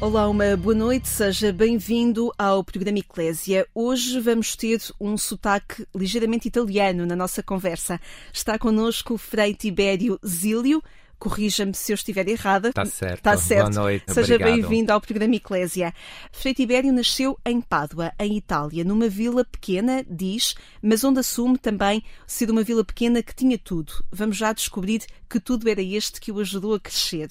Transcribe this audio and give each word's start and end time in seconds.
Olá, 0.00 0.28
uma 0.28 0.56
boa 0.56 0.76
noite, 0.76 1.08
seja 1.08 1.52
bem-vindo 1.52 2.32
ao 2.38 2.62
programa 2.62 3.00
Eclésia. 3.00 3.66
Hoje 3.74 4.20
vamos 4.20 4.54
ter 4.54 4.80
um 5.00 5.18
sotaque 5.18 5.84
ligeiramente 5.92 6.46
italiano 6.46 7.04
na 7.04 7.16
nossa 7.16 7.42
conversa. 7.42 8.00
Está 8.32 8.56
connosco 8.56 9.18
Frei 9.18 9.54
Tibério 9.54 10.16
Zílio, 10.24 10.80
corrija-me 11.18 11.74
se 11.74 11.92
eu 11.92 11.94
estiver 11.94 12.28
errada. 12.28 12.68
Está 12.68 12.84
certo. 12.84 13.16
Está 13.16 13.36
certo. 13.36 13.72
Boa 13.72 13.82
noite. 13.82 14.12
Seja 14.12 14.38
bem-vindo 14.38 14.92
ao 14.92 15.00
programa 15.00 15.34
Eclésia. 15.34 15.92
Frei 16.30 16.54
Tibério 16.54 16.92
nasceu 16.92 17.38
em 17.44 17.60
Pádua, 17.60 18.12
em 18.18 18.36
Itália, 18.36 18.84
numa 18.84 19.08
vila 19.08 19.44
pequena, 19.44 20.04
diz, 20.08 20.54
mas 20.80 21.02
onde 21.02 21.20
assume 21.20 21.58
também 21.58 22.02
ser 22.26 22.50
uma 22.50 22.62
vila 22.62 22.84
pequena 22.84 23.22
que 23.22 23.34
tinha 23.34 23.58
tudo. 23.58 23.92
Vamos 24.12 24.36
já 24.36 24.52
descobrir 24.52 25.02
que 25.28 25.38
tudo 25.38 25.68
era 25.68 25.82
este 25.82 26.20
que 26.20 26.32
o 26.32 26.38
ajudou 26.40 26.74
a 26.74 26.80
crescer. 26.80 27.28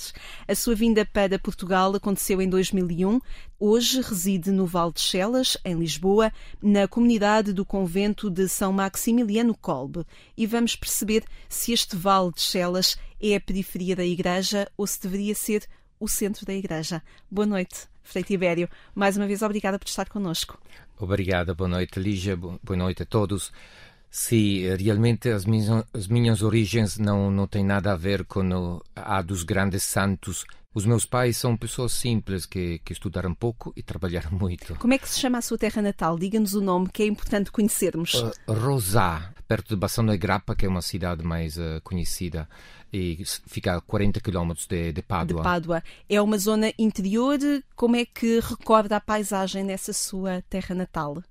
A 0.48 0.54
sua 0.54 0.76
vinda 0.76 1.06
para 1.06 1.40
Portugal 1.40 1.96
aconteceu 1.96 2.42
em 2.42 2.50
2001. 2.50 3.20
Hoje 3.60 4.02
reside 4.02 4.52
no 4.52 4.68
Val 4.68 4.92
de 4.92 5.00
Chelas, 5.00 5.58
em 5.66 5.74
Lisboa, 5.74 6.32
na 6.62 6.88
comunidade 6.88 7.52
do 7.52 7.66
convento 7.66 8.30
de 8.30 8.48
São 8.48 8.72
Maximiliano 8.72 9.58
Kolbe. 9.58 10.06
E 10.38 10.46
vamos 10.46 10.76
perceber 10.76 11.24
se 11.50 11.74
este 11.74 11.96
Val 11.96 12.32
de 12.32 12.40
Chelas 12.40 13.00
é 13.20 13.36
a 13.36 13.42
periferia 13.42 13.96
da 13.96 14.06
Igreja 14.06 14.70
ou 14.78 14.86
se 14.86 15.02
deveria 15.02 15.34
ser 15.34 15.64
o 16.00 16.08
centro 16.08 16.46
da 16.46 16.54
Igreja. 16.54 17.02
Boa 17.32 17.48
noite, 17.48 17.88
Frei 18.04 18.24
Tibério. 18.24 18.70
Mais 18.94 19.18
uma 19.18 19.26
vez, 19.26 19.42
obrigada 19.42 19.80
por 19.80 19.88
estar 19.88 20.08
connosco. 20.08 20.60
Obrigado, 21.00 21.56
boa 21.56 21.68
noite, 21.68 22.00
Lígia, 22.00 22.38
boa 22.38 22.78
noite 22.78 23.02
a 23.02 23.06
todos. 23.08 23.52
Sim, 24.08 24.68
realmente 24.76 25.30
as 25.30 25.46
minhas, 25.46 25.84
as 25.96 26.08
minhas 26.08 26.44
origens 26.44 27.00
não, 27.00 27.32
não 27.32 27.48
têm 27.48 27.64
nada 27.64 27.94
a 27.94 27.98
ver 27.98 28.24
com 28.24 28.80
a 28.96 29.22
dos 29.24 29.42
grandes 29.42 29.84
santos. 29.84 30.46
Os 30.78 30.86
meus 30.86 31.06
pais 31.06 31.38
são 31.38 31.58
pessoas 31.58 31.92
simples 31.92 32.46
que, 32.46 32.78
que 32.86 32.94
estudaram 32.94 33.34
pouco 33.34 33.74
e 33.76 33.82
trabalharam 33.82 34.30
muito. 34.38 34.76
Como 34.76 34.94
é 34.94 35.00
que 35.00 35.10
se 35.10 35.20
chama 35.20 35.40
a 35.40 35.42
sua 35.42 35.58
terra 35.58 35.82
natal? 35.82 36.20
Diga-nos 36.20 36.54
o 36.54 36.62
nome, 36.62 36.88
que 36.88 37.02
é 37.02 37.08
importante 37.08 37.52
conhecermos. 37.52 38.14
Uh, 38.14 38.32
Rosá, 38.48 39.34
perto 39.48 39.70
de 39.70 39.76
Bassano 39.76 40.14
e 40.14 40.18
Grappa, 40.20 40.56
que 40.56 40.68
é 40.68 40.70
uma 40.70 40.84
cidade 40.84 41.24
mais 41.24 41.58
uh, 41.58 41.82
conhecida 41.84 42.48
e 42.94 43.24
fica 43.48 43.78
a 43.78 43.82
40 43.82 44.20
km 44.20 44.54
de, 44.70 44.94
de 44.94 45.02
Pádua. 45.02 45.38
De 45.40 45.44
Pádua. 45.44 45.84
É 46.08 46.22
uma 46.22 46.38
zona 46.38 46.72
interior. 46.78 47.40
Como 47.76 47.96
é 47.96 48.06
que 48.06 48.40
recorda 48.40 48.98
a 48.98 49.02
paisagem 49.02 49.64
nessa 49.64 49.94
sua 49.94 50.44
terra 50.48 50.76
natal? 50.76 51.24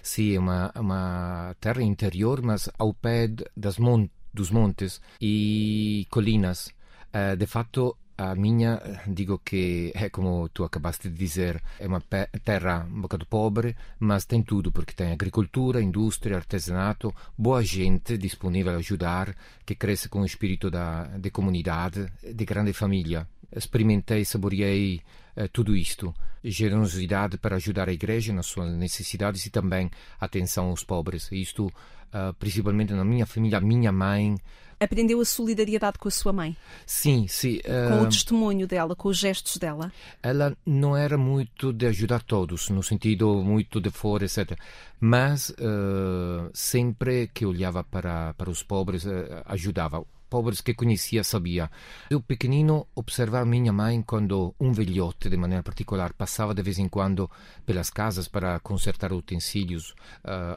Sim, 0.00 0.36
é 0.36 0.38
uma, 0.38 0.72
uma 0.76 1.56
terra 1.60 1.82
interior, 1.82 2.40
mas 2.40 2.70
ao 2.78 2.94
pé 2.94 3.28
das 3.56 3.78
mon 3.78 4.08
dos 4.32 4.48
montes 4.48 5.00
e 5.20 6.06
colinas. 6.08 6.68
Uh, 7.12 7.36
de 7.36 7.46
fato, 7.46 7.96
a 8.16 8.34
minha, 8.34 8.80
digo 9.06 9.38
que 9.38 9.92
é 9.94 10.08
como 10.08 10.48
tu 10.48 10.64
acabaste 10.64 11.08
de 11.08 11.16
dizer, 11.16 11.62
é 11.78 11.86
uma 11.86 12.00
terra 12.44 12.86
um 12.90 13.00
bocado 13.00 13.26
pobre, 13.26 13.76
mas 13.98 14.24
tem 14.24 14.42
tudo, 14.42 14.70
porque 14.70 14.92
tem 14.92 15.12
agricultura, 15.12 15.82
indústria, 15.82 16.36
artesanato, 16.36 17.14
boa 17.36 17.62
gente 17.62 18.16
disponível 18.18 18.74
a 18.74 18.76
ajudar, 18.76 19.34
que 19.64 19.74
cresce 19.74 20.08
com 20.08 20.20
o 20.20 20.26
espírito 20.26 20.70
da, 20.70 21.04
de 21.18 21.30
comunidade, 21.30 22.06
de 22.22 22.44
grande 22.44 22.72
família. 22.72 23.26
Experimentei, 23.54 24.24
saboreei 24.24 25.02
uh, 25.36 25.48
tudo 25.48 25.76
isto. 25.76 26.14
Generosidade 26.44 27.38
para 27.38 27.56
ajudar 27.56 27.88
a 27.88 27.92
igreja 27.92 28.32
nas 28.32 28.46
suas 28.46 28.72
necessidades 28.72 29.44
e 29.46 29.50
também 29.50 29.90
atenção 30.18 30.66
aos 30.66 30.82
pobres. 30.82 31.30
Isto, 31.30 31.66
uh, 31.66 32.32
principalmente 32.38 32.92
na 32.92 33.04
minha 33.04 33.26
família, 33.26 33.60
minha 33.60 33.92
mãe 33.92 34.36
aprendeu 34.82 35.20
a 35.20 35.24
solidariedade 35.24 35.98
com 35.98 36.08
a 36.08 36.10
sua 36.10 36.32
mãe. 36.32 36.56
Sim, 36.86 37.26
sim. 37.28 37.58
Uh, 37.58 37.88
com 37.88 38.02
o 38.02 38.08
testemunho 38.08 38.66
dela, 38.66 38.94
com 38.96 39.08
os 39.08 39.18
gestos 39.18 39.56
dela. 39.56 39.92
Ela 40.22 40.56
não 40.64 40.96
era 40.96 41.16
muito 41.16 41.72
de 41.72 41.86
ajudar 41.86 42.22
todos, 42.22 42.68
no 42.70 42.82
sentido 42.82 43.42
muito 43.42 43.80
de 43.80 43.90
fora, 43.90 44.24
etc. 44.24 44.58
Mas 45.00 45.50
uh, 45.50 46.50
sempre 46.52 47.28
que 47.32 47.46
olhava 47.46 47.82
para, 47.84 48.34
para 48.34 48.50
os 48.50 48.62
pobres, 48.62 49.04
uh, 49.04 49.42
ajudava. 49.46 50.04
Pobres 50.32 50.62
que 50.62 50.72
conhecia, 50.72 51.22
sabia. 51.22 51.70
Eu, 52.08 52.18
pequenino, 52.18 52.86
observava 52.94 53.44
minha 53.44 53.70
mãe 53.70 54.00
quando 54.00 54.54
um 54.58 54.72
velhote, 54.72 55.28
de 55.28 55.36
maneira 55.36 55.62
particular, 55.62 56.14
passava 56.14 56.54
de 56.54 56.62
vez 56.62 56.78
em 56.78 56.88
quando 56.88 57.30
pelas 57.66 57.90
casas 57.90 58.28
para 58.28 58.58
consertar 58.60 59.12
utensílios. 59.12 59.94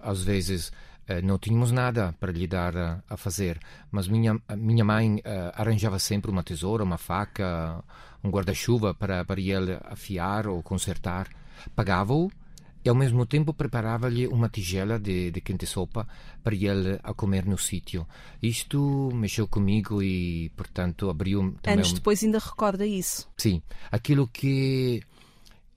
às 0.01 0.23
vezes 0.23 0.71
não 1.25 1.37
tínhamos 1.37 1.73
nada 1.73 2.15
para 2.21 2.31
lhe 2.31 2.47
dar 2.47 3.03
a, 3.09 3.17
fazer, 3.17 3.59
mas 3.91 4.07
minha, 4.07 4.39
minha 4.57 4.85
mãe 4.85 5.15
uh, 5.17 5.21
arranjava 5.53 5.99
sempre 5.99 6.31
uma 6.31 6.41
tesoura, 6.41 6.81
uma 6.81 6.97
faca, 6.97 7.83
um 8.23 8.29
guarda-chuva 8.29 8.93
para, 8.93 9.25
para 9.25 9.41
ele 9.41 9.77
afiar 9.83 10.47
ou 10.47 10.63
consertar. 10.63 11.27
Pagava-o 11.75 12.31
e 12.85 12.89
ao 12.89 12.93
mesmo 12.93 13.25
tempo 13.25 13.51
preparava-lhe 13.51 14.27
uma 14.27 14.47
tigela 14.47 14.99
de, 14.99 15.31
de 15.31 15.41
quente 15.41 15.65
sopa 15.65 16.07
para 16.43 16.53
ele 16.53 16.99
a 17.03 17.15
comer 17.15 17.43
no 17.43 17.57
sítio. 17.57 18.05
Isto 18.39 19.09
mexeu 19.11 19.47
comigo 19.47 20.03
e, 20.03 20.51
portanto, 20.55 21.09
abriu. 21.09 21.55
Anos 21.65 21.91
depois 21.91 22.23
ainda 22.23 22.37
recorda 22.37 22.85
isso? 22.85 23.27
Sim. 23.35 23.59
Aquilo 23.91 24.27
que 24.27 25.01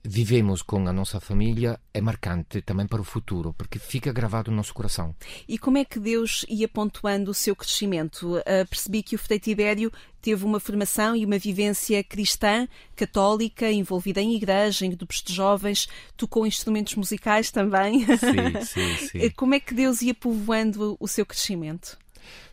vivemos 0.03 0.61
com 0.61 0.87
a 0.87 0.93
nossa 0.93 1.19
família 1.19 1.79
é 1.93 2.01
marcante 2.01 2.61
também 2.61 2.87
para 2.87 3.01
o 3.01 3.03
futuro, 3.03 3.53
porque 3.53 3.77
fica 3.77 4.13
gravado 4.13 4.49
no 4.49 4.57
nosso 4.57 4.73
coração. 4.73 5.15
E 5.47 5.57
como 5.57 5.77
é 5.77 5.85
que 5.85 5.99
Deus 5.99 6.45
ia 6.47 6.67
pontuando 6.67 7.31
o 7.31 7.33
seu 7.33 7.55
crescimento? 7.55 8.37
Uh, 8.37 8.67
percebi 8.69 9.03
que 9.03 9.15
o 9.15 9.19
Frei 9.19 9.39
Tibério 9.39 9.91
teve 10.21 10.45
uma 10.45 10.59
formação 10.59 11.15
e 11.15 11.25
uma 11.25 11.37
vivência 11.37 12.03
cristã, 12.03 12.67
católica, 12.95 13.71
envolvida 13.71 14.21
em 14.21 14.35
igreja, 14.35 14.85
em 14.85 14.91
grupos 14.91 15.21
de 15.21 15.33
jovens, 15.33 15.87
tocou 16.15 16.45
instrumentos 16.45 16.95
musicais 16.95 17.51
também. 17.51 18.05
Sim, 18.05 18.63
sim, 18.65 19.07
sim. 19.07 19.29
Como 19.31 19.53
é 19.53 19.59
que 19.59 19.73
Deus 19.73 20.01
ia 20.01 20.13
povoando 20.13 20.97
o 20.99 21.07
seu 21.07 21.25
crescimento? 21.25 21.97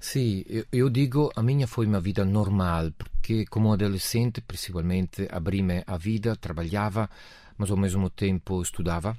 Sim, 0.00 0.44
eu, 0.72 0.88
digo, 0.88 1.32
a 1.34 1.42
minha 1.42 1.66
foi 1.66 1.86
uma 1.86 2.00
vida 2.00 2.24
normal, 2.24 2.92
porque 2.96 3.44
como 3.46 3.72
adolescente, 3.72 4.40
principalmente, 4.40 5.26
abri-me 5.30 5.82
a 5.86 5.96
vida, 5.96 6.36
trabalhava, 6.36 7.08
mas 7.58 7.70
ao 7.70 7.76
mesmo 7.76 8.10
tempo 8.10 8.60
estudava, 8.62 9.16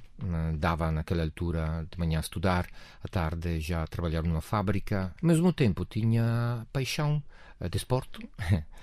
dava 0.56 0.90
naquela 0.92 1.22
altura 1.22 1.86
de 1.90 1.98
manhã 1.98 2.18
a 2.18 2.20
estudar, 2.20 2.66
à 3.02 3.08
tarde 3.08 3.60
já 3.60 3.86
trabalhar 3.86 4.22
numa 4.22 4.40
fábrica, 4.40 5.12
ao 5.20 5.26
mesmo 5.26 5.52
tempo 5.52 5.84
tinha 5.84 6.66
paixão 6.72 7.22
de 7.70 7.76
esporte. 7.76 8.18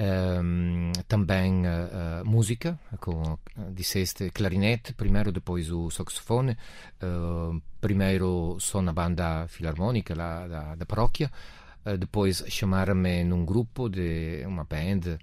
Um, 0.00 0.92
também 1.08 1.66
uh, 1.66 2.24
música, 2.24 2.78
com, 3.00 3.36
disseste 3.72 4.30
clarinete 4.30 4.94
primeiro, 4.94 5.32
depois 5.32 5.72
o 5.72 5.90
saxofone. 5.90 6.56
Uh, 7.02 7.60
primeiro 7.80 8.56
só 8.60 8.80
na 8.80 8.92
banda 8.92 9.48
filarmónica 9.48 10.14
lá 10.14 10.46
da, 10.46 10.74
da 10.76 10.86
paróquia, 10.86 11.30
depois 11.98 12.44
chamaram-me 12.48 13.24
num 13.24 13.44
grupo 13.44 13.88
de 13.88 14.44
uma 14.46 14.64
band 14.64 15.18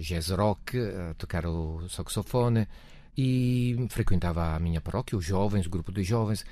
jazz 0.00 0.28
rock, 0.30 0.76
tocar 1.16 1.46
o 1.46 1.88
saxofone 1.88 2.68
e 3.16 3.86
frequentava 3.88 4.54
a 4.54 4.58
minha 4.58 4.80
paróquia, 4.80 5.16
os 5.16 5.24
jovens, 5.24 5.64
o 5.66 5.70
grupo 5.70 5.92
de 5.92 6.02
jovens 6.02 6.44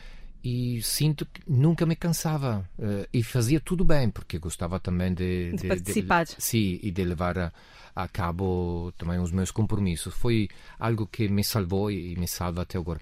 e 0.42 0.80
sinto 0.82 1.26
que 1.26 1.42
nunca 1.46 1.84
me 1.84 1.94
cansava 1.94 2.68
uh, 2.78 3.06
e 3.12 3.22
fazia 3.22 3.60
tudo 3.60 3.84
bem 3.84 4.10
porque 4.10 4.38
gostava 4.38 4.80
também 4.80 5.12
de, 5.12 5.50
de, 5.50 5.56
de 5.56 5.68
participar. 5.68 6.24
De, 6.24 6.36
sim 6.38 6.78
e 6.82 6.90
de 6.90 7.04
levar 7.04 7.38
a, 7.38 7.52
a, 7.94 8.08
cabo 8.08 8.92
também 8.96 9.18
os 9.18 9.30
meus 9.30 9.50
compromissos. 9.50 10.14
Foi 10.14 10.48
algo 10.78 11.06
que 11.06 11.28
me 11.28 11.44
salvou 11.44 11.90
e 11.90 12.16
me 12.16 12.26
salva 12.26 12.62
até 12.62 12.78
agora. 12.78 13.00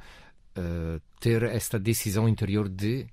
Uh, 0.57 1.01
ter 1.21 1.45
esta 1.45 1.79
decisão 1.79 2.29
interior 2.29 2.69
de 2.69 3.07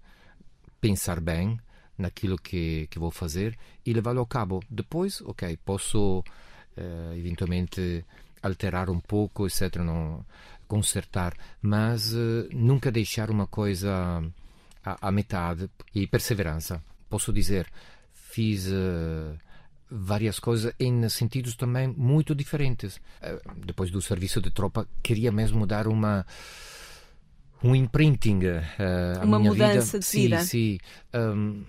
pensar 0.82 1.20
bem 1.20 1.60
naquilo 1.98 2.38
que, 2.38 2.88
que 2.88 2.98
vou 2.98 3.12
fazer 3.12 3.58
e 3.86 3.94
levá-lo 3.94 4.22
a 4.22 4.28
cabo. 4.28 4.60
Depois 4.70 5.22
ok 5.22 5.56
posso 5.64 6.20
uh, 6.20 7.14
eventualmente 7.16 8.04
alterar 8.42 8.90
um 8.90 9.00
pouco 9.00 9.46
etc 9.48 9.78
não 9.78 10.26
consertar, 10.68 11.34
mas 11.62 12.14
uh, 12.14 12.48
nunca 12.54 12.92
deixar 12.92 13.30
uma 13.30 13.48
coisa 13.48 14.24
à, 14.84 15.08
à, 15.08 15.12
metade 15.12 15.70
e 15.94 16.08
perseverança. 16.08 16.82
Posso 17.10 17.32
dizer, 17.32 17.68
fiz 18.14 18.68
uh, 18.68 19.38
várias 19.90 20.40
coisas 20.40 20.74
em 20.80 21.08
sentidos 21.10 21.56
também 21.56 21.88
muito 21.88 22.36
diferentes. 22.36 22.98
Uh, 22.98 23.66
depois 23.66 23.90
do 23.92 24.02
serviço 24.02 24.42
de 24.42 24.52
tropa, 24.52 24.88
queria 25.02 25.32
mesmo 25.32 25.66
dar 25.66 25.88
uma 25.88 26.26
um 27.64 27.76
imprinting 27.76 28.42
uh, 28.46 29.24
uma 29.24 29.40
minha 29.40 29.52
mudança 29.52 29.98
vida. 29.98 30.12
de 30.12 30.22
vida 30.22 30.40
sim, 30.42 30.78
sim. 30.78 30.78
Um, 31.14 31.64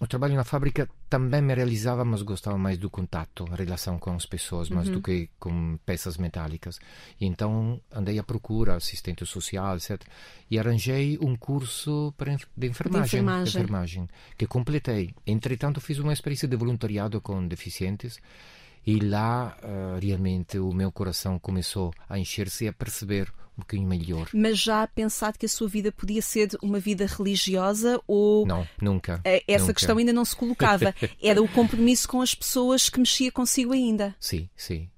o 0.00 0.06
trabalho 0.06 0.34
na 0.34 0.44
fábrica 0.44 0.88
também 1.10 1.42
me 1.42 1.54
realizava, 1.54 2.04
mas 2.06 2.22
gostava 2.22 2.56
mais 2.56 2.78
do 2.78 2.88
contato, 2.88 3.44
a 3.52 3.54
relação 3.54 3.98
com 3.98 4.12
as 4.14 4.24
pessoas, 4.24 4.70
mais 4.70 4.88
Uhum. 4.88 4.94
do 4.94 5.02
que 5.02 5.28
com 5.38 5.78
peças 5.84 6.16
metálicas. 6.16 6.80
E 7.20 7.26
então 7.26 7.78
andei 7.92 8.18
à 8.18 8.22
procura, 8.22 8.76
assistente 8.76 9.26
social, 9.26 9.76
etc. 9.76 10.00
E 10.50 10.58
arranjei 10.58 11.18
um 11.20 11.36
curso 11.36 12.14
de 12.56 12.66
enfermagem, 12.66 13.20
enfermagem. 13.20 13.60
enfermagem, 13.60 14.08
que 14.38 14.46
completei. 14.46 15.14
Entretanto, 15.26 15.80
fiz 15.80 15.98
uma 15.98 16.12
experiência 16.14 16.48
de 16.48 16.56
voluntariado 16.56 17.20
com 17.20 17.46
deficientes 17.46 18.18
e 18.86 18.98
lá 19.00 19.56
eh, 19.62 19.98
realmente 20.00 20.58
o 20.58 20.72
meu 20.72 20.90
coração 20.90 21.38
começou 21.38 21.92
a 22.08 22.18
encher-se 22.18 22.64
e 22.64 22.68
a 22.68 22.72
perceber 22.72 23.32
um 23.56 23.60
bocadinho 23.60 23.88
melhor. 23.88 24.28
Mas 24.32 24.58
já 24.58 24.86
pensado 24.86 25.38
que 25.38 25.44
a 25.46 25.48
sua 25.48 25.68
vida 25.68 25.92
podia 25.92 26.22
ser 26.22 26.48
uma 26.62 26.78
vida 26.80 27.04
religiosa 27.06 28.00
ou 28.06 28.46
Não, 28.46 28.66
nunca. 28.80 29.20
eh, 29.24 29.42
essa 29.46 29.64
nunca. 29.66 29.74
questão 29.74 29.98
ainda 29.98 30.12
não 30.12 30.24
se 30.24 30.34
colocava? 30.34 30.94
Era 31.22 31.42
o 31.42 31.48
compromisso 31.48 32.08
com 32.08 32.22
as 32.22 32.34
pessoas 32.34 32.88
que 32.88 32.98
mexia 32.98 33.30
consigo 33.30 33.72
ainda. 33.72 34.14
Sim, 34.18 34.48
sim. 34.56 34.88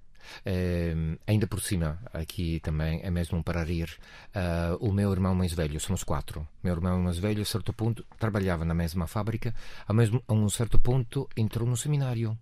Eh, 0.46 0.94
ainda 1.26 1.46
por 1.46 1.60
cima, 1.60 1.98
aqui 2.12 2.60
também 2.60 3.00
é 3.02 3.10
mesmo 3.10 3.42
para 3.42 3.62
rir. 3.64 3.90
eh, 4.34 4.76
o 4.80 4.92
meu 4.92 5.10
irmão 5.12 5.34
mais 5.34 5.52
velho, 5.52 5.78
somos 5.80 6.04
quatro. 6.04 6.46
Meu 6.62 6.72
irmão 6.74 7.00
mais 7.02 7.18
velho, 7.18 7.42
a 7.42 7.44
certo 7.44 7.72
ponto, 7.72 8.06
trabalhava 8.18 8.64
na 8.64 8.74
mesma 8.74 9.06
fábrica, 9.06 9.52
a, 9.86 9.92
mesmo, 9.92 10.22
a 10.28 10.32
um 10.32 10.48
certo 10.48 10.78
ponto 10.78 11.28
entrou 11.36 11.66
no 11.68 11.76
seminário. 11.76 12.38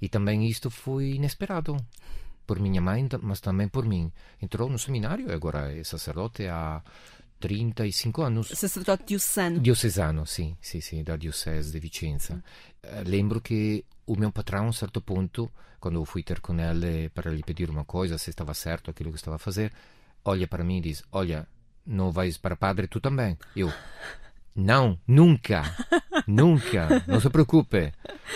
E 0.00 0.08
também 0.08 0.46
isto 0.46 0.70
foi 0.70 1.12
inesperado. 1.12 1.76
Por 2.46 2.58
minha 2.58 2.80
mãe, 2.80 3.08
mas 3.22 3.40
também 3.40 3.68
por 3.68 3.86
mim. 3.86 4.12
Entrou 4.40 4.68
no 4.68 4.78
seminário 4.78 5.32
agora 5.32 5.72
é 5.72 5.84
sacerdote 5.84 6.46
há 6.46 6.82
35 7.42 8.22
anos. 8.22 8.48
Sacerdote 8.48 9.04
diocesano. 9.04 9.58
Diocesano, 9.58 10.24
sim, 10.24 10.56
sì, 10.60 10.80
sì, 10.80 11.02
da 11.02 11.16
Diocese 11.16 11.72
di 11.72 11.80
Vicenza. 11.80 12.40
Eh, 12.80 13.02
lembro 13.04 13.40
che 13.40 13.84
o 14.04 14.16
meu 14.16 14.30
patrão, 14.30 14.64
a 14.64 14.68
um 14.68 14.72
certo 14.72 15.00
ponto, 15.00 15.50
quando 15.80 15.98
eu 15.98 16.04
fui 16.04 16.22
ter 16.22 16.40
com 16.40 16.58
ele 16.60 17.08
para 17.10 17.30
lhe 17.30 17.42
pedir 17.42 17.68
uma 17.68 17.84
coisa, 17.84 18.16
se 18.16 18.30
estava 18.30 18.54
certo 18.54 18.90
aquilo 18.90 19.10
que 19.10 19.16
estava 19.16 19.36
a 19.36 19.38
fazer, 19.40 19.72
olha 20.24 20.46
para 20.46 20.62
mim 20.62 20.78
e 20.78 20.82
diz: 20.82 21.02
Olha, 21.10 21.46
não 21.84 22.12
vais 22.12 22.38
para 22.38 22.56
padre 22.56 22.86
tu 22.86 23.00
também? 23.00 23.36
Eu, 23.56 23.72
não, 24.54 24.98
nunca, 25.06 25.62
nunca, 26.26 27.04
não 27.06 27.20
se 27.20 27.30
preocupe. 27.30 27.92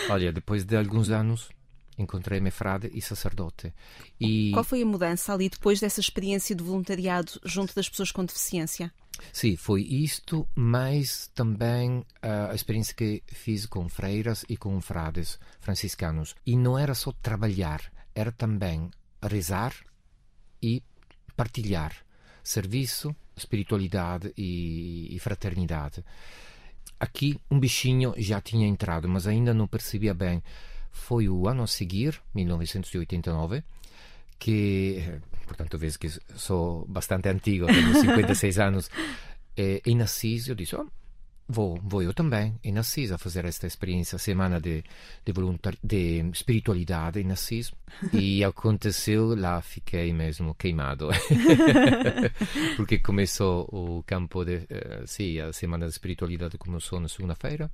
Olha, 0.09 0.31
depois 0.31 0.63
de 0.63 0.75
alguns 0.75 1.09
anos, 1.09 1.49
encontrei-me 1.97 2.51
frade 2.51 2.89
e 2.93 3.01
sacerdote. 3.01 3.73
E 4.19 4.51
Qual 4.51 4.63
foi 4.63 4.81
a 4.81 4.85
mudança 4.85 5.33
ali 5.33 5.49
depois 5.49 5.79
dessa 5.79 5.99
experiência 5.99 6.55
de 6.55 6.63
voluntariado 6.63 7.31
junto 7.43 7.75
das 7.75 7.89
pessoas 7.89 8.11
com 8.11 8.25
deficiência? 8.25 8.91
Sim, 9.33 9.55
foi 9.55 9.81
isto, 9.81 10.47
mas 10.55 11.29
também 11.33 12.05
ah, 12.21 12.49
a 12.51 12.55
experiência 12.55 12.93
que 12.95 13.23
fiz 13.27 13.65
com 13.65 13.89
freiras 13.89 14.45
e 14.47 14.55
com 14.55 14.79
frades 14.79 15.39
franciscanos. 15.59 16.35
E 16.45 16.55
não 16.55 16.77
era 16.77 16.93
só 16.93 17.11
trabalhar, 17.11 17.81
era 18.13 18.31
também 18.31 18.91
rezar 19.21 19.73
e 20.61 20.83
partilhar 21.35 22.06
serviço, 22.47 23.15
espiritualidade 23.35 24.33
e, 24.37 25.13
e 25.13 25.19
fraternidade. 25.19 26.03
Aqui 26.99 27.39
um 27.51 27.59
bichinho 27.59 28.13
já 28.17 28.39
tinha 28.41 28.65
entrado, 28.65 29.07
mas 29.07 29.27
ainda 29.27 29.53
não 29.53 29.67
percebia 29.67 30.13
bem. 30.13 30.41
Foi 30.91 31.27
o 31.29 31.47
ano 31.47 31.63
a 31.63 31.67
seguir, 31.67 32.19
1989, 32.33 33.63
que, 34.39 34.97
eh, 34.97 35.19
portanto, 35.45 35.77
vês 35.77 35.97
que 35.97 36.09
sou 36.35 36.85
bastante 36.87 37.27
antigo, 37.29 37.67
tenho 37.67 37.93
56 38.01 38.59
anos, 38.59 38.89
eh, 39.55 39.81
em 39.85 40.01
Assis 40.01 40.47
eu 40.47 40.55
disse, 40.55 40.75
oh, 40.75 40.87
vou, 41.47 41.79
vou 41.81 42.01
eu 42.03 42.13
também 42.13 42.59
em 42.63 42.77
Assis 42.77 43.11
a 43.11 43.17
fazer 43.17 43.45
esta 43.45 43.65
experiência, 43.67 44.17
semana 44.17 44.59
de, 44.59 44.83
de, 45.25 45.31
voluntari- 45.31 45.79
de 45.83 46.19
espiritualidade 46.33 47.19
em 47.21 47.31
Assis, 47.31 47.71
e 48.13 48.43
aconteceu, 48.45 49.33
lá 49.35 49.61
fiquei 49.61 50.11
mesmo 50.13 50.53
queimado, 50.55 51.09
porque 52.75 52.99
começou 52.99 53.67
o 53.71 54.03
campo 54.03 54.43
de, 54.43 54.65
eh, 54.69 55.03
sim, 55.05 55.39
a 55.39 55.51
semana 55.53 55.85
de 55.85 55.91
espiritualidade 55.91 56.57
começou 56.57 56.99
na 56.99 57.07
segunda-feira, 57.07 57.71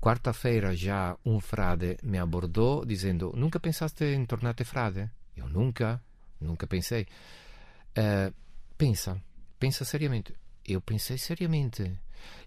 quarta-feira 0.00 0.74
já 0.74 1.16
um 1.24 1.40
frade 1.40 1.96
me 2.02 2.18
abordou 2.18 2.84
dizendo, 2.84 3.32
nunca 3.36 3.60
pensaste 3.60 4.04
em 4.04 4.24
tornar-te 4.24 4.64
frade? 4.64 5.10
Eu 5.36 5.48
nunca, 5.48 6.02
nunca 6.40 6.66
pensei. 6.66 7.06
Eh, 7.94 8.32
pensa, 8.76 9.20
pensa 9.58 9.84
seriamente. 9.84 10.34
Eu 10.66 10.80
pensei 10.80 11.16
seriamente 11.18 11.90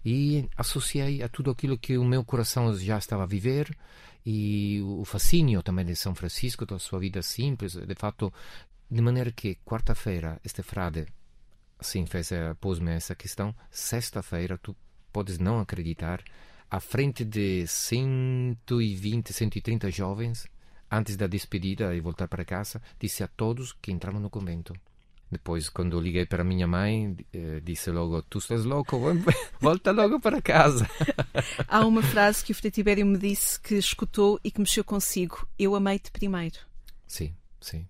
e 0.04 0.48
associei 0.56 1.22
a 1.22 1.28
tudo 1.28 1.50
aquilo 1.50 1.78
que 1.78 1.96
o 1.98 2.04
meu 2.04 2.24
coração 2.24 2.74
já 2.76 2.98
estava 2.98 3.24
a 3.24 3.26
viver 3.26 3.76
e 4.24 4.80
o 4.82 5.04
fascínio 5.04 5.62
também 5.62 5.84
de 5.84 5.94
São 5.94 6.14
Francisco, 6.14 6.64
da 6.64 6.78
sua 6.78 6.98
vida 6.98 7.20
simples, 7.22 7.74
de 7.74 7.94
fato, 7.94 8.32
de 8.90 9.00
maneira 9.02 9.30
que 9.30 9.56
quarta-feira 9.64 10.40
este 10.44 10.62
frade 10.62 11.06
sim 11.80 12.06
fez 12.06 12.32
eh, 12.32 12.54
pôs-me 12.54 12.92
essa 12.92 13.14
questão, 13.14 13.54
sexta-feira 13.70 14.58
tu 14.58 14.74
podes 15.12 15.38
não 15.38 15.60
acreditar, 15.60 16.22
à 16.70 16.80
frente 16.80 17.24
de 17.24 17.66
120, 17.66 19.32
130 19.32 19.90
jovens, 19.90 20.46
antes 20.90 21.16
da 21.16 21.26
despedida 21.26 21.94
e 21.94 22.00
voltar 22.00 22.26
para 22.26 22.44
casa, 22.44 22.80
disse 22.98 23.22
a 23.22 23.28
todos 23.28 23.72
que 23.72 23.92
entravam 23.92 24.20
no 24.20 24.30
convento. 24.30 24.74
Depois, 25.30 25.68
quando 25.68 26.00
liguei 26.00 26.26
para 26.26 26.44
minha 26.44 26.66
mãe, 26.66 27.16
eh, 27.32 27.60
disse 27.62 27.90
logo: 27.90 28.22
Tu 28.22 28.38
estás 28.38 28.64
louco, 28.64 29.00
volta 29.60 29.90
logo 29.90 30.20
para 30.20 30.40
casa. 30.40 30.88
Há 31.66 31.84
uma 31.86 32.02
frase 32.02 32.44
que 32.44 32.52
o 32.52 32.54
Frei 32.54 32.70
Tibério 32.70 33.04
me 33.04 33.18
disse 33.18 33.58
que 33.58 33.74
escutou 33.74 34.38
e 34.44 34.50
que 34.50 34.60
mexeu 34.60 34.84
consigo. 34.84 35.46
Eu 35.58 35.74
amei-te 35.74 36.10
primeiro. 36.10 36.58
Sim, 37.06 37.34
sim. 37.60 37.86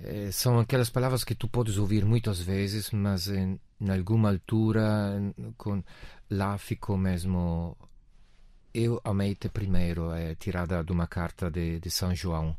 Eh, 0.00 0.30
são 0.32 0.58
aquelas 0.58 0.90
palavras 0.90 1.22
que 1.22 1.34
tu 1.34 1.46
podes 1.48 1.78
ouvir 1.78 2.04
muitas 2.04 2.40
vezes, 2.40 2.90
mas 2.90 3.28
em, 3.28 3.60
em 3.80 3.90
alguma 3.90 4.30
altura 4.30 5.32
com, 5.56 5.82
lá 6.30 6.58
ficou 6.58 6.96
mesmo. 6.96 7.76
Eu 8.74 9.00
amei-te 9.04 9.48
primeiro, 9.50 10.10
é 10.12 10.34
tirada 10.34 10.82
de 10.82 10.90
uma 10.90 11.06
carta 11.06 11.50
de, 11.50 11.78
de 11.78 11.90
São 11.90 12.14
João. 12.14 12.56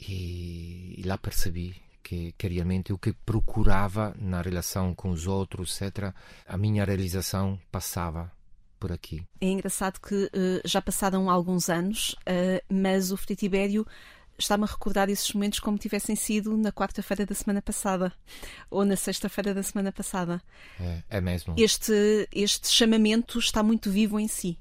E, 0.00 0.94
e 0.98 1.02
lá 1.04 1.16
percebi 1.16 1.76
que, 2.02 2.32
que 2.36 2.48
realmente 2.48 2.92
o 2.92 2.98
que 2.98 3.12
procurava 3.12 4.14
na 4.18 4.42
relação 4.42 4.94
com 4.94 5.10
os 5.10 5.26
outros, 5.26 5.80
etc., 5.80 6.12
a 6.46 6.56
minha 6.56 6.84
realização 6.84 7.58
passava 7.70 8.30
por 8.78 8.90
aqui. 8.90 9.24
É 9.40 9.46
engraçado 9.46 10.00
que 10.00 10.28
eh, 10.32 10.60
já 10.64 10.82
passaram 10.82 11.30
alguns 11.30 11.68
anos, 11.68 12.16
eh, 12.26 12.62
mas 12.68 13.12
o 13.12 13.16
Frei 13.16 13.36
Tibério 13.36 13.86
está-me 14.38 14.64
a 14.64 14.66
recordar 14.66 15.08
esses 15.08 15.32
momentos 15.32 15.60
como 15.60 15.78
tivessem 15.78 16.16
sido 16.16 16.56
na 16.56 16.72
quarta-feira 16.72 17.24
da 17.24 17.34
semana 17.34 17.62
passada 17.62 18.12
ou 18.70 18.84
na 18.84 18.96
sexta-feira 18.96 19.54
da 19.54 19.62
semana 19.62 19.92
passada. 19.92 20.42
É, 20.80 21.02
é 21.10 21.20
mesmo. 21.20 21.54
Este, 21.56 22.28
este 22.32 22.68
chamamento 22.68 23.38
está 23.38 23.62
muito 23.62 23.90
vivo 23.90 24.18
em 24.18 24.26
si. 24.26 24.58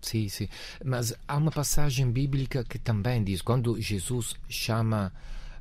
Sim, 0.00 0.28
sim. 0.28 0.48
Mas 0.84 1.14
há 1.28 1.36
uma 1.36 1.50
passagem 1.50 2.10
bíblica 2.10 2.64
que 2.64 2.78
também 2.78 3.22
diz: 3.22 3.40
quando 3.40 3.80
Jesus 3.80 4.34
chama 4.48 5.12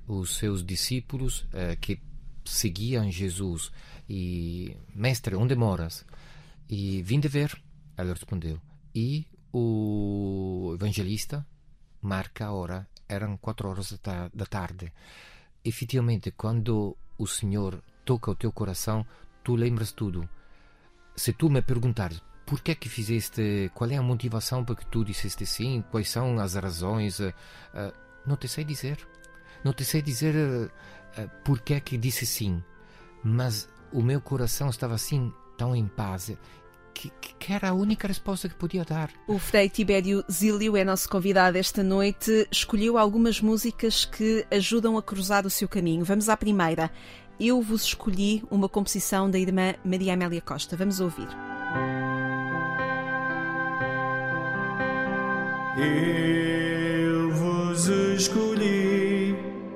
os 0.08 0.36
seus 0.36 0.64
discípulos 0.64 1.46
eh, 1.54 1.76
que 1.76 2.02
seguiam 2.46 3.10
Jesus 3.12 3.72
e 4.10 4.76
Mestre, 4.94 5.36
onde 5.36 5.56
moras? 5.56 6.06
E 6.70 7.02
vim 7.04 7.20
de 7.20 7.28
ver. 7.28 7.62
Ele 7.98 8.14
respondeu. 8.14 8.60
E 8.96 9.26
o 9.54 10.72
evangelista 10.74 11.46
marca 12.02 12.48
a 12.48 12.52
hora, 12.52 12.88
eram 13.08 13.38
quatro 13.38 13.70
horas 13.70 13.92
da, 14.04 14.30
da 14.34 14.46
tarde. 14.46 14.92
Efetivamente, 15.64 16.32
quando 16.32 16.98
o 17.18 17.28
Senhor 17.28 17.84
toca 18.04 18.32
o 18.32 18.36
teu 18.36 18.52
coração, 18.52 19.06
tu 19.44 19.56
lembras 19.56 19.92
tudo. 19.92 20.28
Se 21.16 21.34
tu 21.34 21.50
me 21.50 21.62
perguntares 21.62 22.22
por 22.46 22.62
que 22.62 22.72
é 22.72 22.76
que 22.76 22.90
fizeste, 22.90 23.72
qual 23.74 23.90
é 23.92 23.98
a 23.98 24.02
motivação 24.02 24.66
para 24.66 24.76
que 24.76 24.86
tu 24.88 25.06
disseste 25.06 25.46
sim, 25.46 25.84
quais 25.92 26.10
são 26.10 26.40
as 26.40 26.56
razões, 26.56 27.20
uh, 27.20 27.34
não 28.26 28.36
te 28.36 28.48
sei 28.48 28.64
dizer. 28.64 28.98
Não 29.64 29.74
te 29.74 29.86
sei 29.86 30.02
dizer 30.02 30.36
uh, 30.36 31.30
por 31.44 31.62
que 31.62 31.74
é 31.74 31.80
que 31.80 31.98
disse 31.98 32.26
sim, 32.26 32.64
mas 33.24 33.68
o 33.92 34.02
meu 34.02 34.22
coração 34.22 34.70
estava 34.70 34.96
assim 34.96 35.32
tão 35.58 35.76
em 35.76 35.88
paz 35.88 36.32
que, 36.94 37.12
que, 37.40 37.54
era 37.54 37.70
a 37.70 37.74
única 37.74 38.08
resposta 38.08 38.48
que 38.48 38.56
podia 38.56 38.84
dar. 38.84 39.10
O 39.28 39.40
Frei 39.40 39.70
Tibério 39.70 40.24
Zílio 40.32 40.76
é 40.78 40.84
nosso 40.84 41.10
convidado 41.10 41.58
esta 41.58 41.82
noite. 41.84 42.48
Escolheu 42.52 42.98
algumas 42.98 43.42
músicas 43.42 44.06
que 44.06 44.46
ajudam 44.52 44.98
a 44.98 45.02
cruzar 45.02 45.46
o 45.46 45.50
seu 45.50 45.68
caminho. 45.68 46.06
Vamos 46.06 46.30
à 46.30 46.38
primeira. 46.38 46.92
Eu 47.40 47.62
vos 47.62 47.84
escolhi 47.86 48.44
uma 48.52 48.70
composição 48.70 49.30
da 49.30 49.40
irmã 49.40 49.74
Maria 49.84 50.14
Amélia 50.14 50.42
Costa. 50.42 50.76
Vamos 50.76 51.00
ouvir. 51.00 51.28
Eu 55.78 57.32
vos 57.32 57.88
escolhi, 57.88 58.91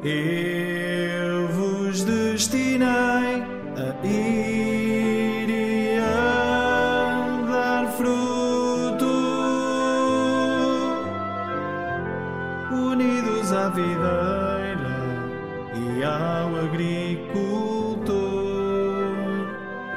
eu 0.07 1.47
vos 1.47 2.03
destinei 2.03 2.85
a 2.85 3.41
ir 4.05 5.49
e 5.49 5.97
a 5.97 7.41
dar 7.49 7.87
fruto, 7.97 9.09
unidos 12.71 13.51
à 13.51 13.69
videira 13.69 14.95
e 15.73 16.03
ao 16.03 16.55
agricultor. 16.65 18.13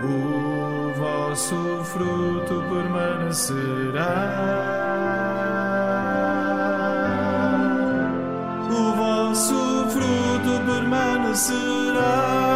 O 0.03 0.91
vosso 0.97 1.85
fruto 1.85 2.65
permanecerá. 2.71 4.78
Permanecerá. 11.29 12.49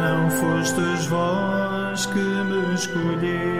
Não 0.00 0.30
fostes 0.30 1.06
vós 1.06 2.06
que 2.06 2.18
me 2.18 2.74
escolhestes, 2.74 3.53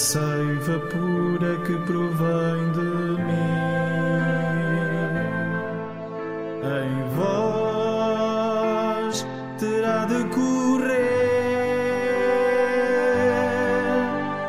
seiva 0.00 0.78
pura 0.88 1.58
que 1.58 1.76
provém 1.84 2.72
de 2.72 2.90
mim, 3.26 3.60
em 6.64 6.92
vós 7.16 8.46
terá 9.58 10.06
de 10.06 10.24
correr. 10.30 11.20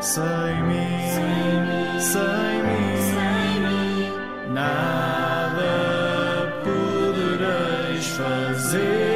Sem 0.00 0.54
mim, 0.68 2.00
sem 2.00 2.62
mim, 2.62 4.10
nada 4.54 5.74
podereis 6.64 8.06
fazer 8.08 9.11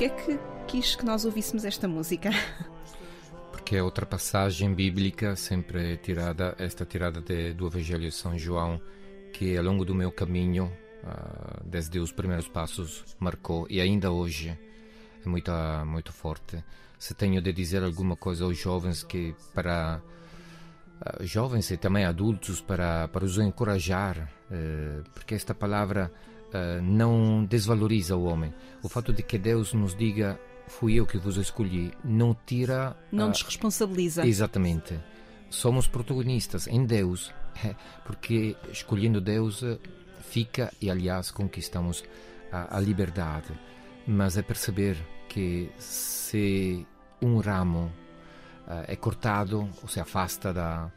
porquê 0.00 0.04
é 0.04 0.08
que 0.08 0.40
quis 0.66 0.96
que 0.96 1.04
nós 1.04 1.26
ouvíssemos 1.26 1.62
esta 1.62 1.86
música? 1.86 2.30
Porque 3.52 3.76
é 3.76 3.82
outra 3.82 4.06
passagem 4.06 4.72
bíblica, 4.72 5.36
sempre 5.36 5.98
tirada, 5.98 6.54
esta 6.58 6.86
tirada 6.86 7.20
de, 7.20 7.52
do 7.52 7.66
Evangelho 7.66 8.08
de 8.08 8.14
São 8.14 8.38
João, 8.38 8.80
que 9.32 9.56
ao 9.58 9.62
longo 9.62 9.84
do 9.84 9.94
meu 9.94 10.10
caminho, 10.10 10.72
uh, 11.04 11.62
desde 11.62 11.98
os 11.98 12.12
primeiros 12.12 12.48
passos, 12.48 13.04
marcou 13.18 13.66
e 13.68 13.78
ainda 13.78 14.10
hoje 14.10 14.58
é 15.22 15.28
muito, 15.28 15.52
muito 15.84 16.12
forte. 16.12 16.64
Se 16.98 17.12
tenho 17.12 17.42
de 17.42 17.52
dizer 17.52 17.84
alguma 17.84 18.16
coisa 18.16 18.44
aos 18.44 18.56
jovens 18.56 19.04
que 19.04 19.34
para 19.54 20.00
uh, 21.20 21.26
jovens 21.26 21.70
e 21.70 21.76
também 21.76 22.06
adultos 22.06 22.62
para 22.62 23.06
para 23.08 23.24
os 23.24 23.36
encorajar, 23.36 24.32
uh, 24.50 25.04
porque 25.12 25.34
esta 25.34 25.54
palavra 25.54 26.10
uh, 26.54 26.82
não 26.82 27.44
desvaloriza 27.44 28.16
o 28.16 28.24
homem. 28.24 28.52
O 28.82 28.88
fato 28.88 29.12
de 29.12 29.22
que 29.22 29.38
Deus 29.38 29.72
nos 29.72 29.94
diga 29.94 30.38
fui 30.66 30.94
eu 30.94 31.06
que 31.06 31.18
vos 31.18 31.36
escolhi, 31.36 31.92
não 32.04 32.36
tira. 32.46 32.96
Não 33.10 33.28
nos 33.28 33.42
responsabiliza. 33.42 34.26
Exatamente. 34.26 34.98
Somos 35.48 35.86
protagonistas 35.86 36.68
em 36.68 36.84
Deus, 36.84 37.32
porque 38.06 38.56
escolhendo 38.70 39.20
Deus 39.20 39.64
fica 40.20 40.72
e, 40.80 40.88
aliás, 40.90 41.30
conquistamos 41.30 42.04
a, 42.52 42.76
a 42.76 42.80
liberdade. 42.80 43.52
Mas 44.06 44.36
é 44.36 44.42
perceber 44.42 44.96
que 45.28 45.70
se 45.78 46.86
um 47.20 47.38
ramo 47.38 47.92
uh, 48.66 48.84
é 48.86 48.96
cortado 48.96 49.68
ou 49.82 49.88
se 49.88 50.00
afasta 50.00 50.52
da, 50.52 50.90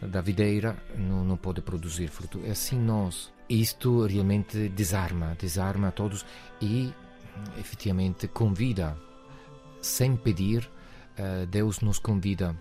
da 0.00 0.20
videira, 0.20 0.76
não, 0.96 1.24
não 1.24 1.36
pode 1.36 1.60
produzir 1.60 2.08
fruto. 2.08 2.40
É 2.44 2.50
assim 2.50 2.78
nós. 2.78 3.32
Isto 3.48 4.06
realmente 4.06 4.68
desarma, 4.68 5.36
desarma 5.38 5.88
a 5.88 5.92
todos 5.92 6.24
e 6.60 6.92
efetivamente 7.58 8.26
convida, 8.28 8.96
sem 9.80 10.16
pedir, 10.16 10.68
uh, 11.18 11.46
Deus 11.46 11.80
nos 11.80 11.98
convida 11.98 12.56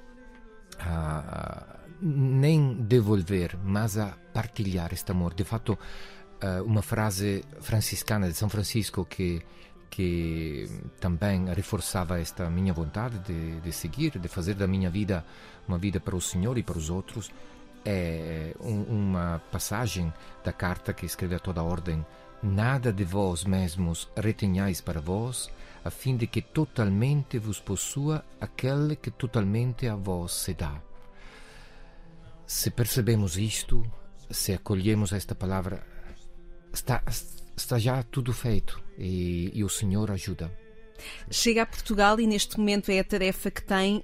a, 0.80 1.80
nem 2.01 2.74
devolver, 2.74 3.58
mas 3.63 3.98
a 3.98 4.18
partilhar 4.34 4.94
este 4.94 5.12
amor. 5.12 5.34
De 5.34 5.44
fato, 5.44 5.74
uh, 5.74 6.63
uma 6.63 6.82
frase 6.82 7.44
franciscana 7.62 8.27
de 8.27 8.36
São 8.36 8.50
Francisco 8.50 9.06
que 9.06 9.42
que 9.96 10.68
também 11.00 11.46
reforçava 11.54 12.20
esta 12.20 12.50
minha 12.50 12.74
vontade 12.74 13.18
de, 13.20 13.62
de, 13.62 13.72
seguir, 13.72 14.20
de 14.20 14.27
fazer 14.27 14.54
da 14.54 14.68
minha 14.68 14.89
vida 14.89 15.25
uma 15.65 15.77
vida 15.77 16.01
para 16.01 16.18
o 16.18 16.20
Senhor 16.20 16.58
e 16.58 16.63
para 16.63 16.77
os 16.77 16.89
outros, 16.89 17.32
é 17.86 18.54
um, 18.60 18.82
uma 18.84 19.42
passagem 19.51 20.12
da 20.44 20.51
carta 20.51 20.94
que 20.94 21.06
escreve 21.06 21.36
a 21.36 21.39
toda 21.39 21.62
a 21.62 21.63
ordem: 21.63 22.06
Nada 22.42 22.92
de 22.92 23.04
vós 23.04 23.44
mesmos 23.44 24.10
retenhais 24.18 24.82
para 24.82 25.00
vós, 25.00 25.50
a 25.84 25.92
fim 25.92 26.18
de 26.18 26.25
que 26.25 26.42
totalmente 26.42 27.38
vos 27.38 27.60
possua 27.60 28.25
aquele 28.42 28.96
que 28.96 29.12
totalmente 29.12 29.88
a 29.88 29.96
vós 29.96 30.32
se 30.32 30.54
dá. 30.54 30.82
Se 32.48 32.72
percebemos 32.72 33.38
isto, 33.38 33.86
se 34.30 34.54
acolhemos 34.54 35.13
esta 35.13 35.36
palavra, 35.36 35.86
está, 36.74 37.04
está 37.56 37.80
já 37.80 38.04
tudo 38.04 38.34
feito 38.34 38.82
e, 38.98 39.51
e, 39.54 39.63
o 39.63 39.70
Senhor 39.70 40.12
ajuda. 40.12 40.51
Chega 41.30 41.64
a 41.64 41.66
Portugal 41.66 42.20
e 42.20 42.28
neste 42.28 42.58
momento 42.58 42.90
é 42.90 43.00
a 43.00 43.04
tarefa 43.04 43.52
que 43.52 43.64
tem 43.64 43.98
uh, 43.98 44.04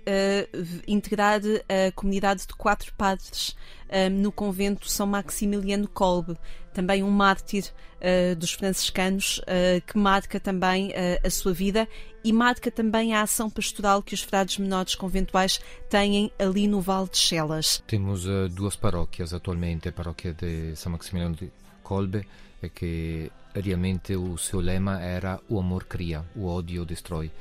integrar 0.87 1.41
a 1.41 1.91
comunidade 1.93 2.47
de 2.47 2.53
quatro 2.55 2.93
padres 2.93 3.49
uh, 3.89 4.09
no 4.11 4.31
convento 4.31 4.89
São 4.89 5.07
Maximiliano 5.07 5.87
Kolbe, 5.87 6.37
também 6.73 7.03
um 7.03 7.09
mártir 7.09 7.65
uh, 7.97 8.35
dos 8.35 8.53
franciscanos 8.53 9.41
que 9.85 9.97
marca 9.97 10.39
também 10.39 10.93
a 11.23 11.29
sua 11.29 11.53
vida 11.53 11.87
e 12.23 12.31
marca 12.31 12.71
também 12.71 13.13
a 13.13 13.21
ação 13.21 13.49
pastoral 13.49 14.01
que 14.01 14.13
os 14.13 14.21
frades 14.21 14.57
menores 14.57 14.95
conventuais 14.95 15.59
têm 15.89 16.31
ali 16.39 16.67
no 16.67 16.79
Vale 16.79 17.09
de 17.09 17.17
Chelas. 17.17 17.83
Temos 17.87 18.25
duas 18.51 18.75
paróquias 18.75 19.33
atualmente, 19.33 19.89
a 19.89 19.91
paróquia 19.91 20.33
de 20.33 20.75
São 20.75 20.91
Maximiliano 20.91 21.35
de 21.35 21.51
Kolbe 21.83 22.25
que 22.69 23.31
realmente 23.53 24.15
o 24.15 24.37
seu 24.37 24.59
lema 24.59 24.99
era 25.01 25.39
o 25.49 25.59
amor 25.59 25.85
cria, 25.85 26.25
o 26.35 26.47
ódio 26.47 26.85
destrói. 26.85 27.31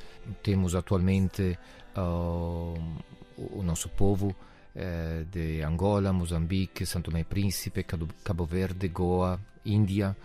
Temos 0.42 0.74
atualmente 0.74 1.58
uh, 1.96 2.74
o 3.36 3.62
nosso 3.62 3.88
povo 3.88 4.28
uh, 4.28 5.24
de 5.26 5.62
Angola, 5.62 6.12
Moçambique, 6.12 6.84
Santo 6.86 7.10
Tomé 7.10 7.20
e 7.20 7.24
Príncipe, 7.24 7.84
Cabo 7.84 8.44
Verde, 8.44 8.88
Goa, 8.88 9.40
Índia, 9.64 10.16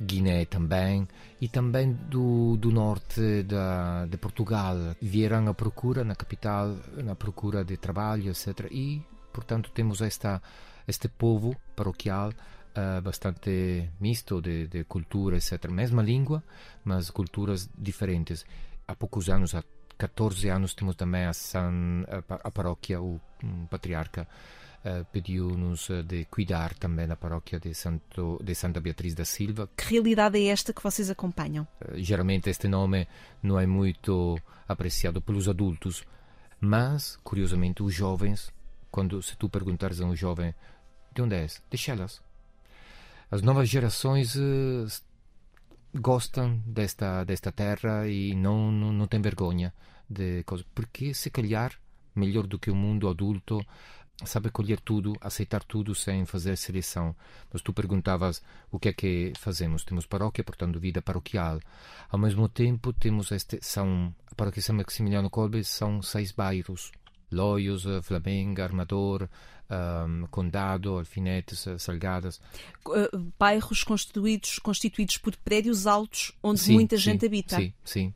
Guiné 0.00 0.44
também, 0.46 1.06
e 1.40 1.48
também 1.48 1.92
do, 1.92 2.56
do 2.56 2.70
norte 2.70 3.42
da, 3.44 4.06
de 4.06 4.16
Portugal. 4.16 4.76
Vieram 5.00 5.48
à 5.48 5.54
procura 5.54 6.02
na 6.04 6.14
capital, 6.14 6.76
na 6.96 7.14
procura 7.14 7.64
de 7.64 7.76
trabalho, 7.76 8.30
etc. 8.30 8.68
E, 8.70 9.02
portanto, 9.32 9.70
temos 9.70 10.00
esta, 10.00 10.42
este 10.86 11.08
povo 11.08 11.56
paroquial 11.76 12.32
Uh, 12.74 13.02
bastante 13.02 13.90
misto 14.00 14.40
de, 14.40 14.66
de 14.66 14.84
cultura, 14.84 15.36
etc. 15.36 15.68
Mesma 15.68 16.02
língua, 16.02 16.42
mas 16.82 17.10
culturas 17.10 17.68
diferentes. 17.76 18.46
Há 18.88 18.94
poucos 18.94 19.28
anos, 19.28 19.54
há 19.54 19.62
14 19.98 20.48
anos, 20.48 20.72
temos 20.72 20.96
também 20.96 21.26
a, 21.26 21.34
San, 21.34 22.04
a, 22.08 22.48
a 22.48 22.50
paróquia, 22.50 22.98
o 22.98 23.20
um 23.44 23.66
patriarca 23.66 24.26
uh, 24.84 25.04
pediu-nos 25.12 25.88
de 26.06 26.24
cuidar 26.26 26.74
também 26.74 27.06
da 27.06 27.16
paróquia 27.16 27.58
de, 27.58 27.74
Santo, 27.74 28.40
de 28.42 28.54
Santa 28.54 28.80
Beatriz 28.80 29.14
da 29.14 29.24
Silva. 29.24 29.68
Que 29.76 29.90
realidade 29.90 30.38
é 30.38 30.46
esta 30.46 30.72
que 30.72 30.82
vocês 30.82 31.10
acompanham? 31.10 31.66
geralmente 31.94 32.50
este 32.50 32.68
nome 32.68 33.06
não 33.42 33.58
é 33.58 33.66
muito 33.66 34.38
apreciado 34.66 35.20
pelos 35.20 35.48
adultos, 35.48 36.04
mas, 36.60 37.18
curiosamente, 37.24 37.82
os 37.82 37.94
jovens, 37.94 38.52
quando 38.90 39.22
se 39.22 39.36
tu 39.36 39.48
perguntares 39.48 40.00
a 40.00 40.04
um 40.04 40.14
jovem 40.14 40.54
de 41.12 41.22
onde 41.22 41.34
és, 41.34 41.62
de 41.70 41.76
Chelas, 41.76 42.22
as 43.32 43.40
novas 43.40 43.66
gerações 43.66 44.36
uh, 44.36 44.86
gostam 45.94 46.62
desta, 46.66 47.24
desta 47.24 47.50
terra 47.50 48.06
e 48.06 48.34
não, 48.34 48.70
não, 48.70 48.92
não 48.92 49.06
têm 49.06 49.22
vergonha 49.22 49.72
de 50.06 50.42
coisas. 50.44 50.66
Porque, 50.74 51.14
se 51.14 51.30
calhar, 51.30 51.72
melhor 52.14 52.46
do 52.46 52.58
que 52.58 52.70
o 52.70 52.74
mundo 52.74 53.08
adulto, 53.08 53.64
sabe 54.22 54.50
colher 54.50 54.80
tudo, 54.80 55.14
aceitar 55.18 55.64
tudo 55.64 55.94
sem 55.94 56.26
fazer 56.26 56.58
seleção. 56.58 57.16
Mas 57.50 57.62
tu 57.62 57.72
perguntavas 57.72 58.42
o 58.70 58.78
que 58.78 58.90
é 58.90 58.92
que 58.92 59.32
fazemos. 59.38 59.82
Temos 59.82 60.04
paróquia, 60.04 60.44
portanto, 60.44 60.78
vida 60.78 61.00
paroquial. 61.00 61.58
Ao 62.10 62.18
mesmo 62.18 62.50
tempo, 62.50 62.92
temos 62.92 63.32
este, 63.32 63.58
são, 63.62 64.14
a 64.30 64.34
paróquia 64.34 64.60
São 64.60 64.76
Maximiliano 64.76 65.30
Kolbe 65.30 65.64
são 65.64 66.02
seis 66.02 66.32
bairros. 66.32 66.92
Loios, 67.32 67.84
Flamenga, 68.02 68.64
Armador, 68.64 69.28
um, 69.72 70.26
Condado, 70.26 70.98
Alfinetes, 70.98 71.66
Salgadas. 71.78 72.40
Uh, 72.86 73.32
bairros 73.38 73.82
constituídos, 73.82 74.58
constituídos 74.58 75.18
por 75.18 75.36
prédios 75.36 75.86
altos 75.86 76.32
onde 76.42 76.60
sim, 76.60 76.74
muita 76.74 76.96
sim, 76.96 77.02
gente 77.02 77.26
habita. 77.26 77.56
Sim, 77.56 77.72
sim. 77.84 78.14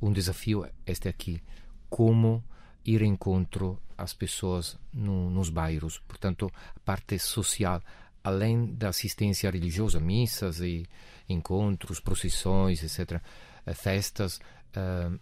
Um 0.00 0.12
desafio 0.12 0.64
é 0.64 0.72
este 0.86 1.08
aqui. 1.08 1.42
Como 1.88 2.44
ir 2.84 3.02
encontro 3.02 3.80
às 3.96 4.14
pessoas 4.14 4.78
no, 4.92 5.30
nos 5.30 5.50
bairros. 5.50 5.98
Portanto, 5.98 6.50
a 6.76 6.80
parte 6.80 7.18
social, 7.18 7.82
além 8.22 8.74
da 8.74 8.88
assistência 8.88 9.50
religiosa, 9.50 10.00
missas 10.00 10.60
e 10.60 10.86
encontros, 11.28 12.00
procissões, 12.00 12.82
etc., 12.82 13.20
eh, 13.66 13.74
festas, 13.74 14.40
uh, 14.76 15.18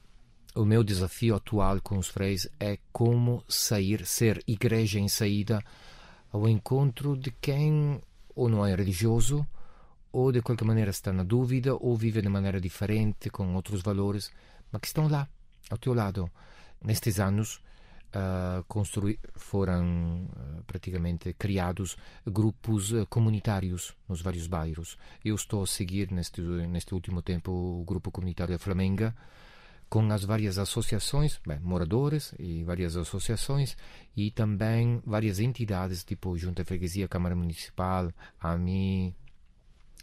o 0.57 0.65
meu 0.65 0.83
desafio 0.83 1.37
atual 1.37 1.81
com 1.83 1.99
os 1.99 2.09
freis 2.09 2.49
é 2.59 2.79
como 2.91 3.45
sair, 3.47 4.07
ser 4.07 4.43
igreja 4.47 4.99
em 4.99 5.09
saída 5.09 5.63
ao 6.33 6.49
encontro 6.49 7.17
de 7.17 7.31
quem 7.31 8.01
ou 8.35 8.49
não 8.49 8.65
é 8.65 8.75
religioso 8.75 9.47
ou 10.11 10.33
de 10.33 10.41
qualquer 10.41 10.65
maneira 10.65 10.91
está 10.91 11.13
na 11.13 11.23
dúvida 11.23 11.75
ou 11.75 11.95
vive 11.95 12.23
de 12.23 12.29
maneira 12.29 12.59
diferente, 12.59 13.29
com 13.29 13.55
outros 13.55 13.83
valores, 13.83 14.33
mas 14.73 14.81
que 14.81 14.87
estão 14.87 15.09
lá, 15.09 15.29
ao 15.71 15.77
teu 15.77 15.93
lado. 15.93 16.31
Nestes 16.83 17.21
anos, 17.21 17.61
uh, 18.15 18.65
foram 19.35 20.25
uh, 20.25 20.65
praticamente 20.67 21.35
criados 21.35 21.99
grupos 22.27 22.93
uh, 22.93 23.07
comunitários 23.11 23.95
nos 24.09 24.23
vários 24.23 24.47
bairros. 24.47 24.97
Eu 25.23 25.35
estou 25.35 25.63
a 25.63 25.67
seguir 25.67 26.11
neste, 26.11 26.41
neste 26.41 26.95
último 26.95 27.21
tempo 27.21 27.51
o 27.53 27.85
grupo 27.85 28.11
comunitário 28.11 28.55
da 28.55 28.59
Flamenga, 28.59 29.15
com 29.89 30.11
as 30.11 30.25
várias 30.25 30.59
associações, 30.59 31.39
bem, 31.47 31.59
moradores 31.61 32.35
e 32.39 32.65
várias 32.65 32.97
associações 32.97 33.77
e 34.17 34.31
também 34.31 35.01
várias 35.05 35.39
entidades, 35.39 36.03
tipo 36.03 36.37
Junta 36.37 36.63
de 36.63 36.69
Freguesia, 36.69 37.09
Câmara 37.09 37.37
Municipal, 37.37 38.13
AMI, 38.41 39.15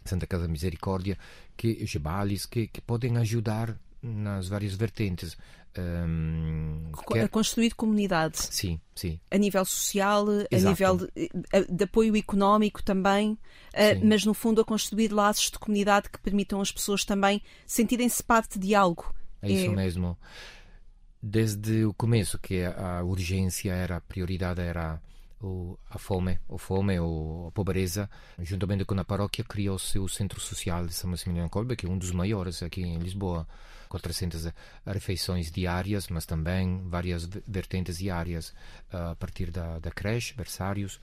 Santa 0.04 0.26
Casa 0.26 0.48
Misericórdia, 0.48 1.18
que, 1.56 1.84
Gebales, 1.86 2.46
que, 2.46 2.66
que 2.66 2.80
podem 2.80 3.16
ajudar 3.18 3.78
nas 4.02 4.48
várias 4.48 4.74
vertentes. 4.74 5.36
Um, 5.76 6.92
quer... 7.08 7.24
A 7.24 7.28
construir 7.28 7.74
comunidade. 7.74 8.38
Sim, 8.38 8.80
sim. 8.94 9.18
A 9.30 9.36
nível 9.36 9.64
social, 9.64 10.26
Exato. 10.30 10.54
a 10.54 10.58
nível 10.58 10.96
de, 10.96 11.30
de, 11.68 11.84
apoio 11.84 12.16
económico 12.16 12.82
também, 12.82 13.32
uh, 13.32 13.38
mas 14.06 14.24
no 14.24 14.34
fundo 14.34 14.60
a 14.60 14.64
construir 14.64 15.12
laços 15.12 15.50
de 15.50 15.58
comunidade 15.58 16.08
que 16.08 16.18
permitam 16.18 16.60
as 16.60 16.70
pessoas 16.70 17.04
também 17.04 17.42
sentirem-se 17.66 18.22
parte 18.22 18.58
de 18.58 18.74
algo. 18.74 19.12
É 19.44 19.52
isso 19.52 19.70
é... 19.70 19.74
mesmo. 19.74 20.18
Desde 21.22 21.84
o 21.84 21.94
começo 21.94 22.38
que 22.38 22.62
a 22.64 23.02
urgência 23.02 23.72
era, 23.72 23.96
a 23.96 24.00
prioridade 24.00 24.60
era 24.60 25.00
a 25.90 25.98
fome, 25.98 26.38
a 26.48 26.58
fome 26.58 26.98
ou 26.98 27.48
a 27.48 27.50
pobreza, 27.50 28.08
juntamente 28.38 28.84
com 28.84 28.98
a 28.98 29.04
paróquia 29.04 29.44
criou-se 29.44 29.98
o 29.98 30.08
Centro 30.08 30.40
Social 30.40 30.86
de 30.86 30.94
São 30.94 31.10
Maximiliano 31.10 31.50
Kolbe, 31.50 31.76
que 31.76 31.86
é 31.86 31.88
um 31.88 31.98
dos 31.98 32.12
maiores 32.12 32.62
aqui 32.62 32.82
em 32.82 32.98
Lisboa. 32.98 33.46
400 33.86 34.48
refeições 34.84 35.52
diárias, 35.52 36.08
mas 36.08 36.26
também 36.26 36.82
várias 36.88 37.26
vertentes 37.46 37.98
diárias 37.98 38.48
uh, 38.92 39.12
a 39.12 39.14
partir 39.14 39.52
da, 39.52 39.78
da 39.78 39.90
creche, 39.90 40.34
berçários, 40.34 40.96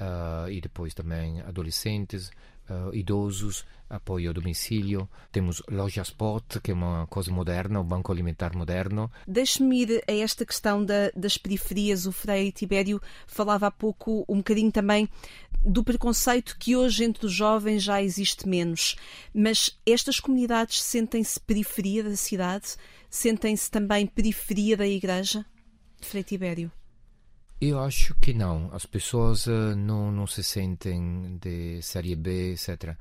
uh, 0.00 0.48
e 0.48 0.60
depois 0.60 0.94
também 0.94 1.40
adolescentes, 1.40 2.30
uh, 2.68 2.94
idosos, 2.94 3.64
apoio 3.88 4.28
ao 4.28 4.34
domicílio. 4.34 5.08
Temos 5.30 5.62
loja 5.70 6.02
spot, 6.02 6.58
que 6.62 6.70
é 6.70 6.74
uma 6.74 7.06
coisa 7.06 7.30
moderna, 7.30 7.80
o 7.80 7.84
banco 7.84 8.12
alimentar 8.12 8.56
moderno. 8.56 9.10
Deixe-me 9.26 9.82
ir 9.82 10.04
a 10.08 10.12
esta 10.12 10.44
questão 10.44 10.84
da, 10.84 11.10
das 11.14 11.38
periferias. 11.38 12.06
O 12.06 12.12
Frei 12.12 12.52
Tibério 12.52 13.00
falava 13.26 13.66
há 13.66 13.70
pouco 13.70 14.24
um 14.28 14.38
bocadinho 14.38 14.72
também 14.72 15.08
do 15.64 15.82
preconceito 15.82 16.56
que 16.58 16.76
hoje 16.76 17.04
entre 17.04 17.26
os 17.26 17.32
jovens 17.32 17.82
já 17.82 18.02
existe 18.02 18.48
menos. 18.48 18.96
Mas 19.34 19.78
estas 19.84 20.20
comunidades 20.20 20.82
sentem-se 20.82 21.40
periferia 21.40 22.02
da 22.02 22.16
cidade? 22.16 22.76
Sentem-se 23.08 23.70
também 23.70 24.06
periferia 24.06 24.76
da 24.76 24.86
igreja? 24.86 25.44
Frei 26.00 26.22
Tibério. 26.22 26.70
Eu 27.60 27.80
acho 27.80 28.14
que 28.16 28.34
não. 28.34 28.70
As 28.72 28.84
pessoas 28.84 29.46
uh, 29.46 29.74
não, 29.74 30.12
não 30.12 30.26
se 30.26 30.42
sentem 30.42 31.38
de 31.40 31.80
série 31.80 32.14
B, 32.14 32.52
etc. 32.52 32.96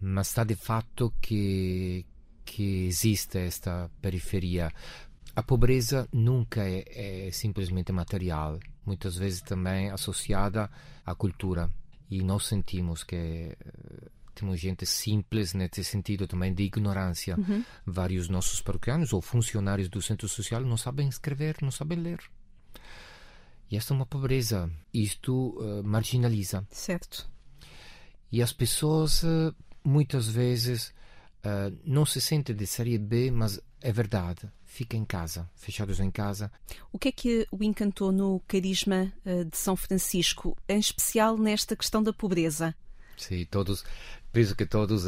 Mas 0.00 0.28
está 0.28 0.44
de 0.44 0.54
fato 0.54 1.12
que, 1.20 2.06
que 2.44 2.86
existe 2.86 3.38
esta 3.38 3.90
periferia. 4.00 4.72
A 5.34 5.42
pobreza 5.42 6.08
nunca 6.12 6.62
é, 6.62 7.26
é 7.26 7.30
simplesmente 7.32 7.92
material, 7.92 8.58
muitas 8.86 9.16
vezes 9.16 9.42
também 9.42 9.90
associada 9.90 10.70
à 11.04 11.14
cultura. 11.14 11.70
E 12.08 12.22
nós 12.22 12.46
sentimos 12.46 13.02
que 13.02 13.16
eh, 13.16 13.56
temos 14.32 14.60
gente 14.60 14.86
simples 14.86 15.54
nesse 15.54 15.82
sentido 15.82 16.28
também 16.28 16.54
de 16.54 16.62
ignorância. 16.62 17.36
Uhum. 17.36 17.64
Vários 17.84 18.28
nossos 18.28 18.62
paroquianos 18.62 19.12
ou 19.12 19.20
funcionários 19.20 19.88
do 19.88 20.00
centro 20.00 20.28
social 20.28 20.60
não 20.62 20.76
sabem 20.76 21.08
escrever, 21.08 21.56
não 21.60 21.72
sabem 21.72 21.98
ler. 21.98 22.20
E 23.70 23.76
esta 23.76 23.92
é 23.92 23.96
uma 23.96 24.06
pobreza. 24.06 24.70
Isto 24.92 25.50
uh, 25.58 25.82
marginaliza. 25.84 26.66
Certo. 26.70 27.28
E 28.30 28.42
as 28.42 28.52
pessoas 28.52 29.22
uh, 29.22 29.54
muitas 29.84 30.28
vezes 30.28 30.88
uh, 31.44 31.76
não 31.84 32.06
se 32.06 32.20
sentem 32.20 32.54
de 32.54 32.66
série 32.66 32.98
B, 32.98 33.30
mas 33.30 33.60
é 33.80 33.92
verdade. 33.92 34.50
Ficam 34.64 35.00
em 35.00 35.04
casa, 35.04 35.48
fechados 35.54 36.00
em 36.00 36.10
casa. 36.10 36.50
O 36.92 36.98
que 36.98 37.08
é 37.08 37.12
que 37.12 37.46
o 37.50 37.62
encantou 37.64 38.12
no 38.12 38.40
carisma 38.46 39.10
de 39.24 39.56
São 39.56 39.74
Francisco, 39.74 40.54
em 40.68 40.78
especial 40.78 41.38
nesta 41.38 41.74
questão 41.74 42.02
da 42.02 42.12
pobreza? 42.12 42.74
Sim, 43.16 43.46
todos, 43.46 43.84
penso 44.30 44.54
que 44.54 44.66
todos 44.66 45.04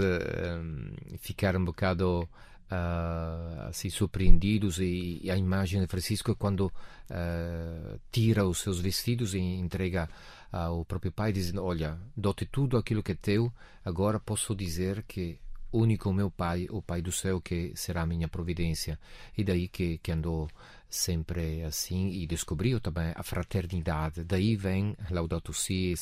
ficaram 1.19 1.61
um 1.61 1.67
bocado 1.67 2.27
uh, 2.71 3.69
assim 3.69 3.91
surpreendidos 3.91 4.79
e, 4.79 5.21
e, 5.23 5.31
a 5.31 5.37
imagem 5.37 5.81
de 5.81 5.87
Francisco 5.87 6.35
quando 6.37 6.67
uh, 6.67 8.01
tira 8.11 8.47
os 8.47 8.59
seus 8.59 8.81
vestidos 8.81 9.35
e 9.35 9.39
entrega 9.39 10.09
ao 10.51 10.85
próprio 10.85 11.13
pai 11.13 11.33
dizendo 11.33 11.63
olha 11.63 11.99
dou-te 12.17 12.47
tudo 12.47 12.77
aquilo 12.77 13.03
que 13.03 13.13
é 13.13 13.15
teu 13.15 13.53
agora 13.85 14.19
posso 14.19 14.55
dizer 14.55 15.03
que 15.03 15.39
único 15.73 16.13
meu 16.13 16.31
pai 16.31 16.67
o 16.71 16.81
pai 16.81 17.03
do 17.03 17.13
céu 17.13 17.41
que 17.41 17.73
será 17.75 18.03
a 18.03 18.07
minha 18.07 18.29
providência. 18.29 18.99
E 19.37 19.45
daí 19.45 19.69
que, 19.69 19.99
que 19.99 20.13
andou 20.13 20.49
sempre 20.89 21.63
assim 21.63 22.09
e 22.11 22.27
descobriu 22.27 22.81
também 22.81 23.13
a 23.15 23.23
fraternidade. 23.23 24.25
Daí 24.25 24.57
vem 24.57 24.97
Laudato 25.11 25.53
Si 25.53 25.95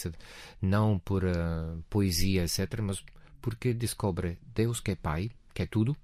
não 0.63 0.99
por 0.99 1.25
uh, 1.25 1.83
poesia 1.91 2.45
etc 2.45 2.81
mas 2.81 3.05
porque 3.41 3.75
descobre 3.75 4.39
Deus 4.55 4.81
que 4.81 4.93
é 4.93 4.97
pai 4.97 5.31
que 5.53 5.63
é 5.63 5.67
tudo 5.67 5.97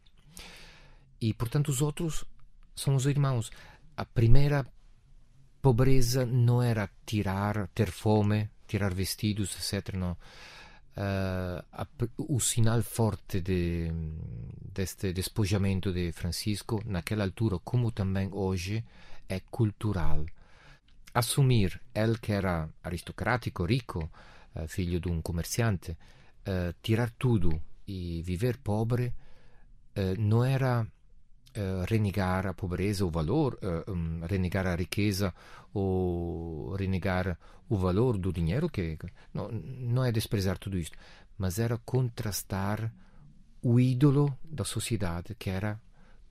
e, 1.22 1.32
portanto, 1.32 1.68
os 1.68 1.80
outros 1.80 2.24
são 2.74 2.96
os 2.96 3.06
irmãos. 3.06 3.50
A 3.96 4.04
primeira 4.04 4.66
pobreza 5.62 6.26
não 6.26 6.60
era 6.60 6.90
tirar, 7.06 7.68
ter 7.68 7.92
fome, 7.92 8.50
tirar 8.66 8.92
vestidos, 8.92 9.54
etc. 9.54 9.94
Não. 9.94 10.12
Uh, 10.94 11.64
a, 11.72 11.86
o 12.18 12.40
sinal 12.40 12.82
forte 12.82 13.40
de, 13.40 13.90
deste 14.74 15.12
despojamento 15.12 15.92
de 15.92 16.10
Francisco, 16.10 16.82
naquela 16.84 17.22
altura, 17.22 17.58
como 17.60 17.92
também 17.92 18.28
hoje, 18.32 18.84
é 19.28 19.38
cultural. 19.48 20.26
Assumir 21.14 21.80
ele 21.94 22.18
que 22.18 22.32
era 22.32 22.68
aristocrático, 22.82 23.64
rico, 23.64 24.10
uh, 24.56 24.66
filho 24.66 24.98
de 24.98 25.08
um 25.08 25.22
comerciante, 25.22 25.92
uh, 25.92 26.74
tirar 26.82 27.10
tudo 27.12 27.62
e 27.86 28.22
viver 28.22 28.56
pobre, 28.58 29.14
não 30.18 30.42
era 30.42 30.86
uh, 31.56 31.84
renegar 31.88 32.46
a 32.46 32.54
pobreza, 32.54 33.04
o 33.04 33.10
valor, 33.10 33.58
uh, 33.62 33.90
um, 33.90 34.20
renegar 34.26 34.66
a 34.66 34.74
riqueza 34.74 35.34
ou 35.72 36.74
renegar 36.74 37.38
o 37.68 37.76
valor 37.76 38.18
do 38.18 38.32
dinheiro, 38.32 38.68
que 38.68 38.98
não, 39.32 39.48
não 39.50 40.04
é 40.04 40.12
desprezar 40.12 40.58
tudo 40.58 40.78
isto, 40.78 40.96
mas 41.38 41.58
era 41.58 41.78
contrastar 41.78 42.92
o 43.62 43.78
ídolo 43.80 44.36
da 44.44 44.64
sociedade, 44.64 45.34
que 45.34 45.48
era 45.48 45.80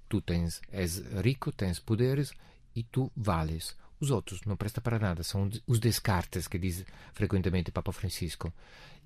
tu 0.08 0.22
tens, 0.22 0.62
és 0.72 1.02
rico, 1.24 1.52
tens 1.52 1.80
poderes 1.80 2.34
e 2.76 2.84
tu 2.84 3.12
vales. 3.16 3.76
Os 4.00 4.12
outros 4.12 4.42
não 4.46 4.58
prestam 4.58 4.84
para 4.84 5.00
nada, 5.00 5.24
são 5.24 5.50
os 5.66 5.80
descartes 5.80 6.48
que 6.48 6.60
diz 6.60 6.84
frequentemente 7.14 7.72
Papa 7.72 7.92
Francisco. 7.92 8.52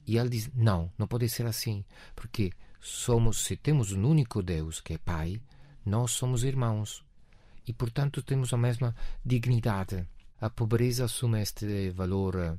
E 0.07 0.17
ele 0.17 0.29
diz: 0.29 0.49
não, 0.55 0.91
não 0.97 1.07
pode 1.07 1.27
ser 1.29 1.45
assim, 1.45 1.83
porque 2.15 2.51
somos, 2.79 3.43
se 3.43 3.55
temos 3.55 3.91
um 3.91 4.05
único 4.05 4.41
Deus 4.41 4.79
que 4.79 4.93
é 4.93 4.97
Pai, 4.97 5.41
nós 5.85 6.11
somos 6.11 6.43
irmãos 6.43 7.03
e, 7.67 7.73
portanto, 7.73 8.21
temos 8.21 8.53
a 8.53 8.57
mesma 8.57 8.95
dignidade. 9.23 10.07
A 10.39 10.49
pobreza 10.49 11.05
assume 11.05 11.41
este 11.41 11.89
valor 11.91 12.35
eh, 12.35 12.57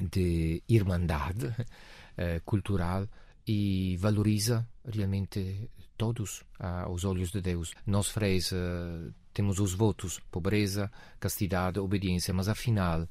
de 0.00 0.62
irmandade 0.68 1.54
eh, 2.16 2.40
cultural 2.44 3.08
e 3.46 3.96
valoriza 3.98 4.68
realmente 4.84 5.70
todos 5.96 6.44
aos 6.58 7.04
olhos 7.04 7.30
de 7.30 7.40
Deus. 7.40 7.74
Nós, 7.86 8.08
freis, 8.08 8.52
eh, 8.52 9.10
temos 9.32 9.58
os 9.58 9.74
votos: 9.74 10.20
pobreza, 10.30 10.90
castidade, 11.20 11.78
obediência, 11.78 12.32
mas 12.34 12.48
afinal 12.48 13.08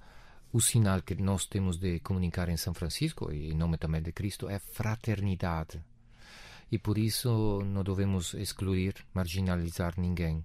o 0.52 0.62
sinal 0.62 1.02
que 1.02 1.16
nós 1.16 1.46
temos 1.46 1.78
de 1.78 2.00
comunicar 2.00 2.50
em 2.50 2.58
São 2.58 2.74
Francisco, 2.74 3.32
e 3.32 3.52
em 3.52 3.54
nome 3.54 3.78
também 3.78 4.02
de 4.02 4.12
Cristo, 4.12 4.50
é 4.50 4.58
fraternidade. 4.60 5.84
E 6.72 6.78
por 6.78 6.98
isso 6.98 7.62
não 7.66 7.84
devemos 7.84 8.34
excluir, 8.34 8.96
marginalizar 9.14 9.94
ninguém. 9.98 10.44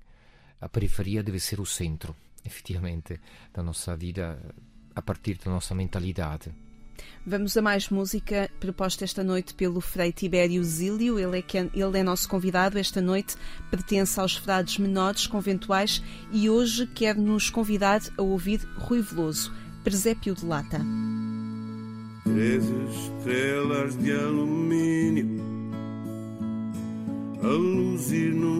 A 0.60 0.68
periferia 0.68 1.22
deve 1.22 1.40
ser 1.40 1.60
o 1.60 1.66
centro, 1.66 2.14
efetivamente, 2.44 3.20
da 3.52 3.62
nossa 3.62 3.96
vida, 3.96 4.40
a 4.94 5.02
partir 5.02 5.38
da 5.38 5.50
nossa 5.50 5.74
mentalidade. 5.74 6.52
Vamos 7.26 7.56
a 7.56 7.62
mais 7.62 7.88
música 7.88 8.50
proposta 8.60 9.04
esta 9.04 9.24
noite 9.24 9.54
pelo 9.54 9.80
Frei 9.80 10.12
Tibério 10.12 10.62
Zílio. 10.62 11.18
Ele 11.18 11.38
é, 11.38 11.44
ele 11.74 11.98
é 11.98 12.02
nosso 12.02 12.28
convidado 12.28 12.78
esta 12.78 13.00
noite, 13.00 13.36
pertence 13.70 14.20
aos 14.20 14.36
frades 14.36 14.78
menores 14.78 15.26
conventuais 15.26 16.02
e 16.32 16.50
hoje 16.50 16.86
quer 16.86 17.16
nos 17.16 17.50
convidar 17.50 18.00
a 18.16 18.22
ouvir 18.22 18.60
Rui 18.76 19.02
Veloso. 19.02 19.52
Presépio 19.82 20.34
de 20.34 20.44
Lata. 20.44 20.80
Três 22.24 22.64
estrelas 22.64 23.96
de 23.98 24.12
alumínio 24.12 25.01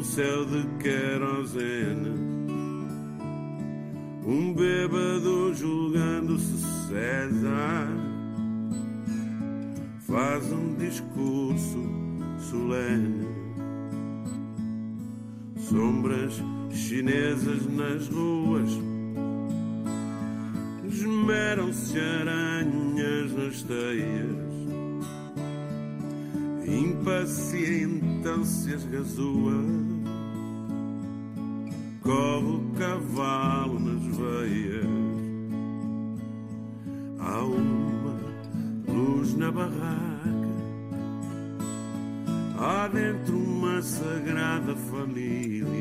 num 0.02 0.04
céu 0.04 0.44
de 0.44 0.66
querosene. 0.82 2.10
Um 4.26 4.52
bêbado 4.52 5.54
julgando-se 5.54 6.60
César 6.88 7.86
faz 10.00 10.52
um 10.52 10.74
discurso 10.74 11.88
solene. 12.50 13.28
Sombras 15.56 16.42
chinesas 16.70 17.64
nas 17.66 18.08
ruas 18.08 18.70
esmeram-se 20.84 21.98
aranhas 21.98 23.32
nas 23.32 23.62
teias, 23.62 24.36
impacientam-se 26.66 28.74
as 28.74 28.84
gazoas, 28.84 29.91
corre 32.02 32.46
o 32.46 32.60
cavalo 32.78 33.78
nas 33.78 34.02
veias. 34.16 34.86
Há 37.18 37.42
uma 37.44 38.20
luz 38.88 39.34
na 39.36 39.50
barraca, 39.50 40.48
há 42.58 42.88
dentro 42.88 43.36
uma 43.38 43.80
sagrada 43.80 44.74
família, 44.74 45.71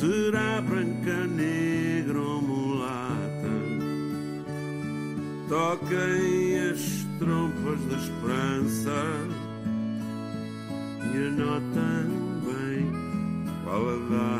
Será 0.00 0.62
branca, 0.62 1.26
negra 1.26 2.18
ou 2.18 2.40
mulata? 2.40 3.52
Toquem 5.46 6.58
as 6.70 7.06
trompas 7.18 7.84
da 7.84 7.96
esperança 7.98 8.96
e 11.04 11.18
anotem 11.18 12.08
bem 12.46 12.90
qual 13.62 13.90
a 13.90 13.96
data. 14.08 14.39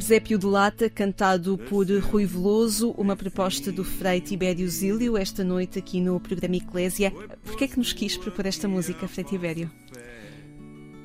Presépio 0.00 0.38
de 0.38 0.46
Lata, 0.46 0.88
cantado 0.88 1.58
por 1.58 1.86
Rui 1.86 2.24
Veloso, 2.24 2.92
uma 2.92 3.14
proposta 3.14 3.70
do 3.70 3.84
Frei 3.84 4.18
Tibério 4.18 4.66
Zílio, 4.66 5.14
esta 5.14 5.44
noite 5.44 5.78
aqui 5.78 6.00
no 6.00 6.18
programa 6.18 6.56
Eclésia. 6.56 7.12
Porquê 7.44 7.64
é 7.64 7.68
que 7.68 7.78
nos 7.78 7.92
quis 7.92 8.16
propor 8.16 8.46
esta 8.46 8.66
música, 8.66 9.06
Frei 9.06 9.24
Tibério? 9.24 9.70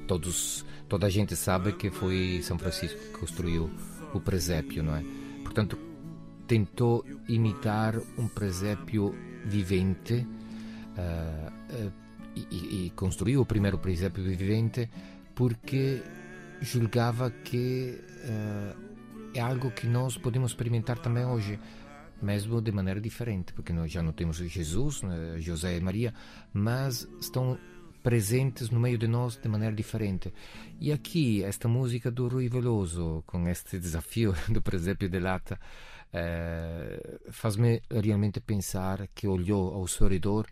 Todos, 0.07 0.65
toda 0.87 1.07
a 1.07 1.09
gente 1.09 1.35
sabe 1.35 1.73
que 1.73 1.91
foi 1.91 2.39
São 2.41 2.57
Francisco 2.57 2.97
que 2.97 3.19
construiu 3.19 3.69
o 4.13 4.21
presépio, 4.21 4.81
não 4.81 4.95
é? 4.95 5.03
Portanto, 5.43 5.77
tentou 6.47 7.05
imitar 7.27 7.99
um 8.17 8.29
presépio 8.29 9.13
vivente 9.43 10.25
uh, 10.97 11.85
uh, 11.87 11.91
e, 12.33 12.85
e 12.85 12.89
construiu 12.91 13.41
o 13.41 13.45
primeiro 13.45 13.77
presépio 13.77 14.23
vivente 14.23 14.89
porque 15.35 16.01
julgava 16.61 17.29
que 17.29 17.99
uh, 18.23 18.84
é 19.35 19.41
algo 19.41 19.69
que 19.71 19.85
nós 19.85 20.17
podemos 20.17 20.51
experimentar 20.51 20.97
também 20.97 21.25
hoje, 21.25 21.59
mesmo 22.21 22.61
de 22.61 22.71
maneira 22.71 23.01
diferente, 23.01 23.53
porque 23.53 23.73
nós 23.73 23.91
já 23.91 24.01
não 24.01 24.13
temos 24.13 24.37
Jesus, 24.37 25.01
né, 25.01 25.35
José 25.39 25.77
e 25.77 25.81
Maria, 25.81 26.13
mas 26.53 27.07
estão 27.19 27.57
presentes 28.01 28.69
no 28.69 28.79
meio 28.79 28.97
de 28.97 29.07
nós 29.07 29.35
de 29.35 29.49
maneira 29.49 29.75
diferente. 29.75 30.33
E 30.79 30.91
aqui, 30.91 31.43
esta 31.43 31.67
música 31.67 32.09
do 32.09 32.27
Rui 32.27 32.47
Veloso, 32.47 33.23
com 33.25 33.47
este 33.47 33.79
desafio 33.79 34.33
do 34.47 34.61
presépio 34.61 35.09
de 35.09 35.19
lata, 35.19 35.59
eh, 36.13 37.19
faz-me 37.29 37.81
realmente 37.89 38.39
pensar 38.39 39.07
que 39.13 39.27
olhou 39.27 39.73
ao 39.73 39.87
seu 39.87 40.07
redor 40.07 40.45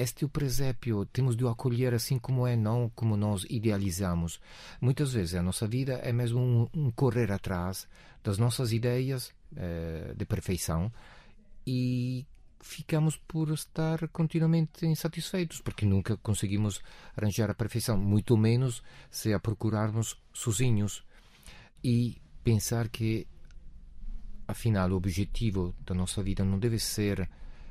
este 0.00 0.24
é 0.24 0.26
o 0.26 0.30
presépio, 0.30 1.04
temos 1.06 1.36
de 1.36 1.44
o 1.44 1.48
acolher 1.48 1.94
assim 1.94 2.18
como 2.18 2.46
é, 2.46 2.56
não 2.56 2.90
como 2.94 3.16
nós 3.16 3.44
idealizamos. 3.48 4.40
Muitas 4.80 5.12
vezes 5.12 5.34
a 5.34 5.42
nossa 5.42 5.66
vida 5.66 5.94
é 6.02 6.12
mesmo 6.12 6.40
um, 6.40 6.68
um 6.74 6.90
correr 6.90 7.30
atrás 7.32 7.86
das 8.22 8.38
nossas 8.38 8.72
ideias 8.72 9.32
eh, 9.56 10.14
de 10.16 10.24
perfeição 10.24 10.92
e 11.66 12.26
ficamos 12.60 13.16
por 13.16 13.50
estar 13.50 14.06
continuamente 14.08 14.86
insatisfeitos, 14.86 15.60
porque 15.60 15.86
nunca 15.86 16.16
conseguimos 16.18 16.80
arranjar 17.16 17.50
a 17.50 17.54
perfeição, 17.54 17.96
muito 17.96 18.36
menos 18.36 18.82
se 19.10 19.32
a 19.32 19.40
procurarmos 19.40 20.20
sozinhos. 20.32 21.04
E 21.82 22.20
pensar 22.44 22.88
que, 22.88 23.26
afinal, 24.46 24.90
o 24.90 24.96
objetivo 24.96 25.74
da 25.80 25.94
nossa 25.94 26.22
vida 26.22 26.44
não 26.44 26.58
deve 26.58 26.78
ser 26.78 27.28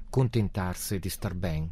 contentar-se 0.10 1.00
de 1.00 1.08
estar 1.08 1.34
bem, 1.34 1.72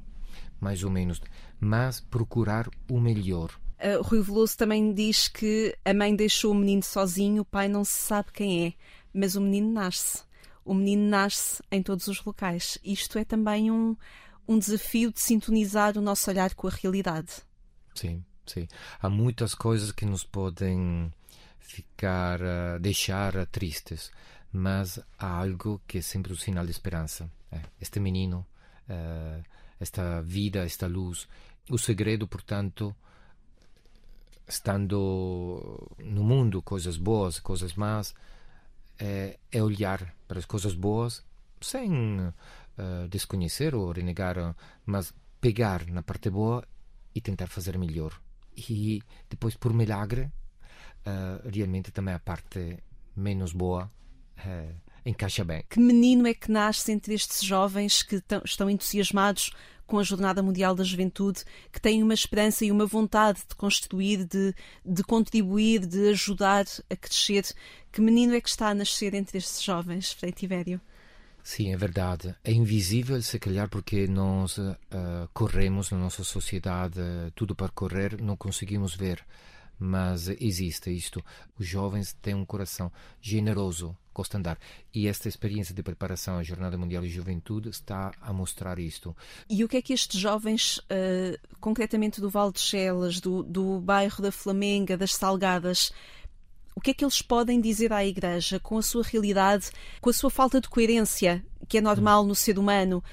mais 0.60 0.84
ou 0.84 0.90
menos, 0.90 1.22
mas 1.60 2.00
procurar 2.00 2.70
o 2.90 3.00
melhor. 3.00 3.52
Uh, 3.80 4.02
Rui 4.02 4.22
Veloso 4.22 4.58
também 4.58 4.94
diz 4.94 5.28
que 5.28 5.78
a 5.86 5.94
mãe 5.94 6.16
deixou 6.16 6.52
o 6.52 6.56
menino 6.56 6.84
sozinho, 6.84 7.44
o 7.44 7.46
pai 7.46 7.68
não 7.68 7.86
se 7.86 7.94
sabe 7.94 8.32
quem 8.34 8.68
é, 8.68 8.74
mas 9.14 9.36
o 9.36 9.42
menino 9.42 9.72
nasce. 9.72 10.24
O 10.66 10.74
menino 10.74 11.08
nasce 11.08 11.62
em 11.72 11.82
todos 11.82 12.08
os 12.08 12.24
locais. 12.24 12.78
Isto 12.84 13.20
é 13.20 13.24
também 13.24 13.72
um, 13.72 13.96
um 14.48 14.58
desafio 14.58 15.14
de 15.14 15.22
sintonizar 15.22 15.98
o 15.98 16.02
nosso 16.02 16.30
olhar 16.30 16.54
com 16.56 16.68
a 16.68 16.72
realidade. 16.72 17.32
Sim, 17.94 18.24
sim. 18.46 18.68
Há 19.00 19.10
muitas 19.10 19.56
coisas 19.56 19.92
que 19.92 20.06
nos 20.06 20.24
podem 20.24 21.14
ficar, 21.60 22.42
uh, 22.42 22.80
deixar 22.82 23.46
tristes, 23.48 24.12
mas 24.52 25.00
há 25.18 25.40
algo 25.40 25.82
que 25.88 26.00
é 26.00 26.02
sempre 26.02 26.34
um 26.34 26.36
sinal 26.36 26.66
de 26.66 26.72
esperança. 26.72 27.30
É, 27.52 27.62
este 27.80 28.00
menino. 28.00 28.46
Uh, 28.90 29.44
esta 29.80 30.22
vida, 30.22 30.66
esta 30.66 30.88
luz. 30.88 31.28
O 31.70 31.78
segredo, 31.78 32.28
portanto, 32.28 32.96
estando 34.48 35.92
no 36.00 36.24
mundo, 36.24 36.62
coisas 36.62 36.98
boas, 36.98 37.40
coisas 37.40 37.76
más, 37.76 38.16
é, 38.98 39.38
é 39.52 39.62
olhar 39.62 40.14
para 40.28 40.40
as 40.40 40.46
coisas 40.46 40.74
boas 40.74 41.24
sem 41.62 42.20
uh, 42.20 43.08
desconhecer 43.10 43.76
ou 43.76 43.92
renegar, 43.92 44.56
mas 44.86 45.14
pegar 45.42 45.86
na 45.88 46.02
parte 46.02 46.30
boa 46.30 46.64
e 47.14 47.22
tentar 47.22 47.48
fazer 47.48 47.78
melhor. 47.78 48.20
E 48.56 49.02
depois, 49.30 49.56
por 49.56 49.74
milagre, 49.74 50.32
uh, 51.06 51.50
realmente 51.50 51.92
também 51.92 52.14
a 52.14 52.20
parte 52.20 52.78
menos 53.16 53.54
boa 53.54 53.92
uh, 54.38 54.87
encaixa 55.10 55.44
bem. 55.44 55.64
Que 55.70 55.80
menino 55.80 56.28
é 56.28 56.34
que 56.34 56.52
nasce 56.52 56.92
entre 56.92 57.14
estes 57.14 57.44
jovens 57.44 58.04
que 58.04 58.22
estão 58.46 58.70
entusiasmados 58.70 59.52
com 59.88 59.98
a 59.98 60.04
Jornada 60.04 60.44
Mundial 60.44 60.76
da 60.76 60.84
Juventude, 60.84 61.44
que 61.72 61.80
têm 61.80 62.04
uma 62.04 62.14
esperança 62.14 62.66
e 62.66 62.72
uma 62.72 62.86
vontade 62.86 63.40
de 63.48 63.56
constituir, 63.56 64.26
de, 64.26 64.54
de 64.86 65.04
contribuir, 65.04 65.86
de 65.86 66.10
ajudar 66.10 66.66
a 66.90 66.96
crescer? 66.96 67.46
Que 67.92 68.02
menino 68.02 68.36
é 68.36 68.42
que 68.42 68.50
está 68.50 68.68
a 68.68 68.76
nascer 68.76 69.14
entre 69.14 69.38
estes 69.38 69.64
jovens, 69.64 70.12
Frei 70.12 70.34
Tibério? 70.34 70.82
Sim, 71.42 71.72
é 71.72 71.78
verdade. 71.78 72.36
É 72.44 72.52
invisível, 72.52 73.22
se 73.22 73.40
calhar, 73.40 73.70
porque 73.70 74.06
nós 74.06 74.58
uh, 74.58 74.76
corremos 75.34 75.90
na 75.90 75.98
nossa 75.98 76.22
sociedade, 76.22 77.00
tudo 77.34 77.56
para 77.56 77.70
correr, 77.70 78.22
não 78.22 78.36
conseguimos 78.36 78.94
ver 78.94 79.24
mas 79.80 80.28
existe 80.28 80.90
isto. 80.90 81.24
Os 81.58 81.68
jovens 81.68 82.14
têm 82.22 82.34
um 82.34 82.46
coração 82.46 82.92
generoso, 83.22 83.96
gosta 84.14 84.38
de 84.38 84.40
andar. 84.40 84.60
E 84.94 85.08
esta 85.08 85.30
experiência 85.30 85.74
de 85.74 85.84
preparação 85.84 86.38
à 86.38 86.44
Jornada 86.44 86.78
Mundial 86.78 87.04
de 87.04 87.10
Juventude 87.10 87.70
está 87.70 88.12
a 88.20 88.34
mostrar 88.34 88.80
isto. 88.80 89.16
E 89.50 89.64
o 89.64 89.68
que 89.68 89.78
é 89.78 89.82
que 89.82 89.94
estes 89.94 90.20
jovens, 90.20 90.78
uh, 90.80 91.38
concretamente 91.60 92.20
do 92.20 92.30
Val 92.30 92.52
de 92.52 92.60
Chelas, 92.60 93.20
do, 93.20 93.44
do 93.44 93.80
bairro 93.80 94.22
da 94.22 94.32
Flamenga, 94.32 94.98
das 94.98 95.14
Salgadas, 95.14 95.92
o 96.78 96.80
que 96.80 96.92
é 96.92 96.94
que 96.94 97.04
eles 97.04 97.24
podem 97.24 97.60
dizer 97.60 97.92
à 97.92 98.06
Igreja 98.06 98.60
com 98.60 98.78
a 98.78 98.84
sua 98.84 99.02
realidade, 99.02 99.72
com 100.00 100.12
a 100.12 100.14
sua 100.14 100.30
falta 100.30 100.62
de 100.62 100.70
coerência, 100.70 101.44
que 101.68 101.80
é 101.80 101.82
normal 101.82 102.24
no 102.24 102.36
ser 102.36 102.60
humano, 102.60 103.04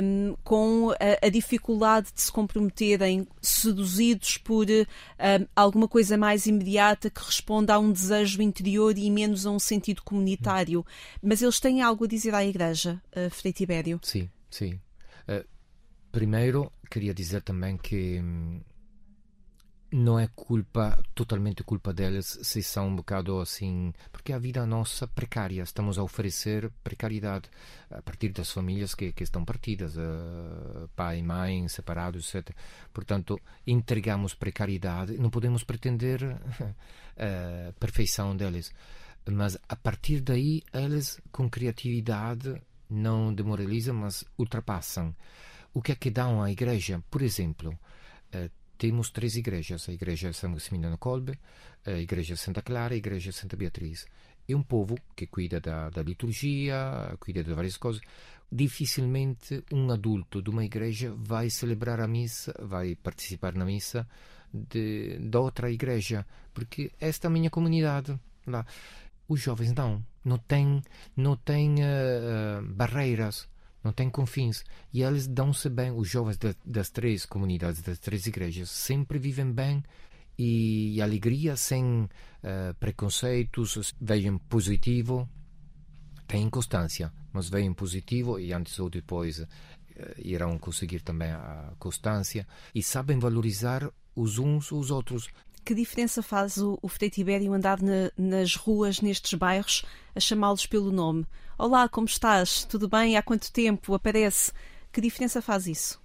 um, 0.00 0.36
com 0.44 0.92
a, 0.92 1.26
a, 1.26 1.28
dificuldade 1.28 2.12
de 2.14 2.22
se 2.22 2.30
comprometerem, 2.30 3.26
seduzidos 3.42 4.38
por 4.38 4.68
um, 4.70 5.46
alguma 5.56 5.88
coisa 5.88 6.16
mais 6.16 6.46
imediata 6.46 7.10
que 7.10 7.20
responda 7.20 7.74
a 7.74 7.80
um 7.80 7.90
desejo 7.90 8.40
interior 8.40 8.96
e 8.96 9.10
menos 9.10 9.44
a 9.44 9.50
um 9.50 9.58
sentido 9.58 10.02
comunitário. 10.04 10.86
Mas 11.20 11.42
eles 11.42 11.58
têm 11.58 11.82
algo 11.82 12.04
a 12.04 12.06
dizer 12.06 12.32
à 12.32 12.46
Igreja, 12.46 13.02
uh, 13.16 13.28
Frei 13.28 13.52
Tibério? 13.52 13.98
Sim, 14.04 14.30
sim. 14.48 14.74
Uh, 15.28 15.44
primeiro, 16.12 16.70
queria 16.88 17.12
dizer 17.12 17.42
também 17.42 17.76
que. 17.76 18.20
Hum, 18.20 18.60
não 19.92 20.18
é 20.18 20.28
culpa, 20.28 20.96
totalmente 21.14 21.64
culpa 21.64 21.92
deles, 21.92 22.38
se 22.42 22.62
são 22.62 22.88
um 22.88 22.96
bocado 22.96 23.40
assim. 23.40 23.92
Porque 24.12 24.32
a 24.32 24.38
vida 24.38 24.64
nossa 24.64 25.06
precária, 25.06 25.62
estamos 25.62 25.98
a 25.98 26.02
oferecer 26.02 26.70
precariedade 26.84 27.50
a 27.90 28.00
partir 28.00 28.30
das 28.30 28.50
famílias 28.50 28.94
que, 28.94 29.12
que 29.12 29.24
estão 29.24 29.44
partidas, 29.44 29.96
uh, 29.96 30.88
pai 30.94 31.22
mãe 31.22 31.66
separados, 31.68 32.32
etc. 32.34 32.54
Portanto, 32.92 33.40
entregamos 33.66 34.34
precariedade, 34.34 35.18
não 35.18 35.30
podemos 35.30 35.64
pretender 35.64 36.22
a 36.24 37.72
perfeição 37.78 38.36
deles. 38.36 38.72
Mas 39.28 39.58
a 39.68 39.76
partir 39.76 40.20
daí, 40.20 40.62
eles, 40.72 41.20
com 41.32 41.50
criatividade, 41.50 42.60
não 42.88 43.34
demoralizam, 43.34 43.94
mas 43.94 44.24
ultrapassam. 44.38 45.14
O 45.74 45.82
que 45.82 45.92
é 45.92 45.94
que 45.94 46.10
dão 46.10 46.42
à 46.42 46.50
igreja? 46.50 47.02
Por 47.10 47.22
exemplo, 47.22 47.78
uh, 48.34 48.50
temos 48.80 49.10
três 49.10 49.36
igrejas: 49.36 49.86
a 49.88 49.92
Igreja 49.92 50.32
São 50.32 50.50
Maximiliano 50.50 50.96
Kolbe, 50.96 51.38
a 51.84 52.00
Igreja 52.00 52.34
Santa 52.34 52.62
Clara 52.62 52.94
e 52.94 52.96
a 52.96 52.98
Igreja 52.98 53.30
Santa 53.30 53.54
Beatriz. 53.54 54.06
É 54.48 54.56
um 54.56 54.62
povo 54.62 54.96
que 55.14 55.26
cuida 55.26 55.60
da, 55.60 55.90
da 55.90 56.02
liturgia, 56.02 57.14
cuida 57.20 57.44
de 57.44 57.52
várias 57.52 57.76
coisas. 57.76 58.00
Dificilmente 58.50 59.62
um 59.70 59.90
adulto 59.90 60.42
de 60.42 60.48
uma 60.50 60.64
igreja 60.64 61.14
vai 61.14 61.50
celebrar 61.50 62.00
a 62.00 62.08
missa, 62.08 62.52
vai 62.58 62.96
participar 62.96 63.54
na 63.54 63.64
missa 63.64 64.08
de, 64.52 65.18
de 65.18 65.36
outra 65.36 65.70
igreja, 65.70 66.26
porque 66.52 66.90
esta 66.98 67.26
é 67.26 67.28
a 67.28 67.30
minha 67.30 67.50
comunidade. 67.50 68.18
Lá. 68.46 68.64
Os 69.28 69.40
jovens 69.40 69.72
não, 69.74 70.02
não 70.24 70.38
têm, 70.38 70.82
não 71.14 71.36
têm 71.36 71.74
uh, 71.74 72.62
barreiras 72.74 73.46
não 73.82 73.92
tem 73.92 74.10
confins. 74.10 74.64
E 74.92 75.02
eles 75.02 75.26
dão-se 75.26 75.68
bem, 75.68 75.90
os 75.90 76.08
jovens 76.08 76.36
de, 76.36 76.54
das 76.64 76.90
três 76.90 77.24
comunidades, 77.24 77.82
das 77.82 77.98
três 77.98 78.26
igrejas, 78.26 78.70
sempre 78.70 79.18
vivem 79.18 79.50
bem 79.50 79.82
e, 80.38 80.94
e 80.96 81.02
alegria, 81.02 81.56
sem 81.56 82.04
uh, 82.04 82.74
preconceitos, 82.78 83.94
veem 84.00 84.38
positivo, 84.38 85.28
têm 86.26 86.48
constância, 86.48 87.12
mas 87.32 87.48
veem 87.48 87.72
positivo 87.72 88.38
e 88.38 88.52
antes 88.52 88.78
ou 88.78 88.88
depois 88.88 89.38
uh, 89.40 89.46
irão 90.18 90.58
conseguir 90.58 91.00
também 91.00 91.30
a 91.30 91.72
constância 91.78 92.46
e 92.74 92.82
sabem 92.82 93.18
valorizar 93.18 93.90
os 94.14 94.38
uns 94.38 94.72
os 94.72 94.90
outros. 94.90 95.28
Que 95.64 95.74
diferença 95.74 96.22
faz 96.22 96.58
o, 96.58 96.78
o 96.82 96.88
Frei 96.88 97.10
Tibério 97.10 97.52
andar 97.52 97.80
na, 97.80 98.10
nas 98.16 98.56
ruas, 98.56 99.00
nestes 99.00 99.34
bairros, 99.34 99.84
a 100.14 100.20
chamá-los 100.20 100.66
pelo 100.66 100.90
nome? 100.90 101.26
Olá, 101.58 101.88
como 101.88 102.06
estás? 102.06 102.64
Tudo 102.64 102.88
bem? 102.88 103.16
Há 103.16 103.22
quanto 103.22 103.52
tempo? 103.52 103.94
Aparece? 103.94 104.52
Que 104.90 105.00
diferença 105.00 105.40
faz 105.40 105.66
isso? 105.66 106.00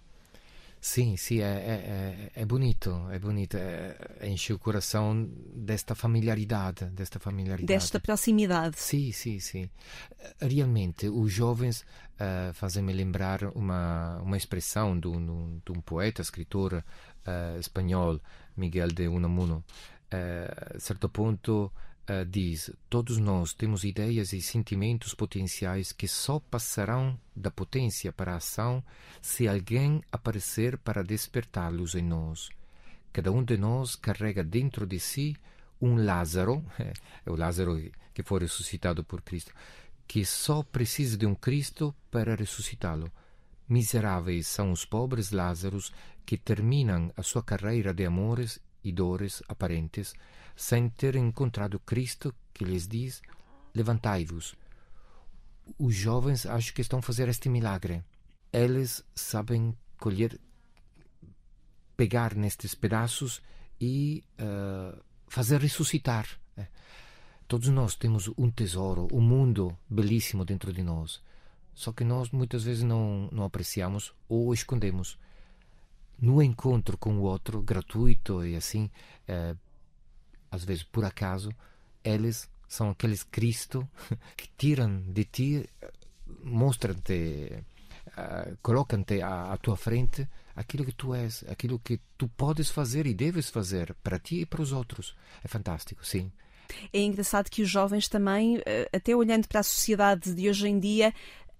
Sim, 0.85 1.17
sim, 1.17 1.39
é, 1.39 1.45
é, 1.45 2.31
é, 2.35 2.41
é 2.41 2.45
bonito, 2.45 2.91
é 3.09 3.17
bonito, 3.17 3.57
é, 3.57 3.97
enche 4.21 4.53
o 4.53 4.59
coração 4.59 5.27
desta 5.51 5.95
familiaridade, 5.95 6.85
desta 6.91 7.17
familiaridade. 7.17 7.65
Desta 7.65 7.99
proximidade. 7.99 8.79
Sim, 8.79 9.11
sim, 9.11 9.39
sim. 9.39 9.67
Realmente, 10.39 11.09
os 11.09 11.33
jovens 11.33 11.81
uh, 11.81 12.53
fazem-me 12.53 12.93
lembrar 12.93 13.45
uma, 13.55 14.19
uma 14.21 14.37
expressão 14.37 14.99
de 14.99 15.07
um, 15.07 15.59
de 15.65 15.71
um 15.71 15.81
poeta, 15.81 16.21
escritor 16.21 16.73
uh, 16.73 17.59
espanhol, 17.59 18.21
Miguel 18.55 18.89
de 18.89 19.07
Unamuno. 19.07 19.63
A 20.11 20.79
certo 20.79 21.09
ponto, 21.09 21.71
uh, 22.09 22.25
diz: 22.25 22.71
Todos 22.89 23.17
nós 23.17 23.53
temos 23.53 23.83
ideias 23.83 24.33
e 24.33 24.41
sentimentos 24.41 25.13
potenciais 25.13 25.91
que 25.91 26.07
só 26.07 26.39
passarão 26.39 27.19
da 27.35 27.51
potência 27.51 28.11
para 28.11 28.33
a 28.33 28.37
ação 28.37 28.83
se 29.21 29.47
alguém 29.47 30.01
aparecer 30.11 30.77
para 30.77 31.03
despertá-los 31.03 31.95
em 31.95 32.03
nós. 32.03 32.49
Cada 33.11 33.31
um 33.31 33.43
de 33.43 33.57
nós 33.57 33.95
carrega 33.95 34.43
dentro 34.43 34.85
de 34.85 34.99
si 34.99 35.35
um 35.81 36.03
Lázaro, 36.03 36.63
é 36.79 37.31
o 37.31 37.35
Lázaro 37.35 37.79
que 38.13 38.23
foi 38.23 38.41
ressuscitado 38.41 39.03
por 39.03 39.21
Cristo, 39.21 39.53
que 40.07 40.23
só 40.23 40.63
precisa 40.63 41.17
de 41.17 41.25
um 41.25 41.35
Cristo 41.35 41.93
para 42.11 42.35
ressuscitá-lo. 42.35 43.11
Miseráveis 43.67 44.45
são 44.45 44.71
os 44.71 44.85
pobres 44.85 45.31
Lázaros 45.31 45.91
que 46.25 46.37
terminam 46.37 47.11
a 47.15 47.23
sua 47.23 47.43
carreira 47.43 47.93
de 47.93 48.05
amores 48.05 48.59
e 48.83 48.91
dores 48.91 49.43
aparentes 49.47 50.13
sem 50.55 50.89
ter 50.89 51.15
encontrado 51.15 51.79
Cristo 51.79 52.33
que 52.53 52.63
lhes 52.63 52.87
diz: 52.87 53.21
Levantai-vos. 53.73 54.55
Os 55.77 55.95
jovens 55.95 56.45
acho 56.45 56.73
que 56.73 56.81
estão 56.81 56.99
a 56.99 57.01
fazer 57.01 57.27
este 57.27 57.49
milagre. 57.49 58.03
Eles 58.53 59.03
sabem 59.13 59.75
colher, 59.97 60.39
pegar 61.97 62.35
nestes 62.35 62.75
pedaços 62.75 63.41
e 63.81 64.23
uh, 64.39 65.01
fazer 65.27 65.59
ressuscitar. 65.59 66.27
É. 66.55 66.67
Todos 67.47 67.67
nós 67.69 67.95
temos 67.95 68.29
um 68.37 68.49
tesouro, 68.49 69.07
um 69.11 69.21
mundo 69.21 69.77
belíssimo 69.89 70.45
dentro 70.45 70.71
de 70.71 70.83
nós. 70.83 71.21
Só 71.73 71.91
que 71.91 72.05
nós 72.05 72.31
muitas 72.31 72.63
vezes 72.63 72.83
não, 72.83 73.27
não 73.31 73.43
apreciamos 73.43 74.13
ou 74.29 74.53
escondemos. 74.53 75.17
No 76.19 76.41
encontro 76.41 76.97
com 76.97 77.17
o 77.17 77.21
outro, 77.21 77.61
gratuito 77.61 78.45
e 78.45 78.55
assim, 78.55 78.89
uh, 79.29 79.57
às 80.49 80.63
vezes 80.63 80.83
por 80.83 81.03
acaso, 81.03 81.51
eles 82.03 82.49
são 82.67 82.89
aqueles 82.89 83.23
Cristo 83.23 83.87
que 84.35 84.49
tiram 84.57 85.01
de 85.01 85.25
ti, 85.25 85.69
mostram-te, 86.43 87.63
uh, 88.07 88.57
colocam-te 88.61 89.21
à, 89.21 89.53
à, 89.53 89.57
tua 89.57 89.75
frente 89.75 90.27
aquilo 90.55 90.85
que 90.85 90.93
tu 90.93 91.13
és, 91.13 91.43
aquilo 91.49 91.79
que 91.79 91.99
tu 92.17 92.27
podes 92.29 92.69
fazer 92.69 93.05
e 93.05 93.13
deves 93.13 93.49
fazer 93.49 93.93
para 94.03 94.17
ti 94.17 94.41
e 94.41 94.45
para 94.45 94.61
os 94.61 94.71
outros. 94.71 95.15
É 95.43 95.47
fantástico, 95.47 96.05
sim. 96.05 96.31
É 96.91 96.99
engraçado 96.99 97.49
que 97.49 97.61
os 97.61 97.69
jovens 97.69 98.07
também, 98.07 98.59
eh, 98.65 98.89
até 98.91 99.15
olhando 99.15 99.47
para 99.47 99.59
a 99.59 99.63
sociedade 99.63 100.33
de 100.33 100.49
hoje 100.49 100.67
em 100.67 100.79
dia, 100.79 101.13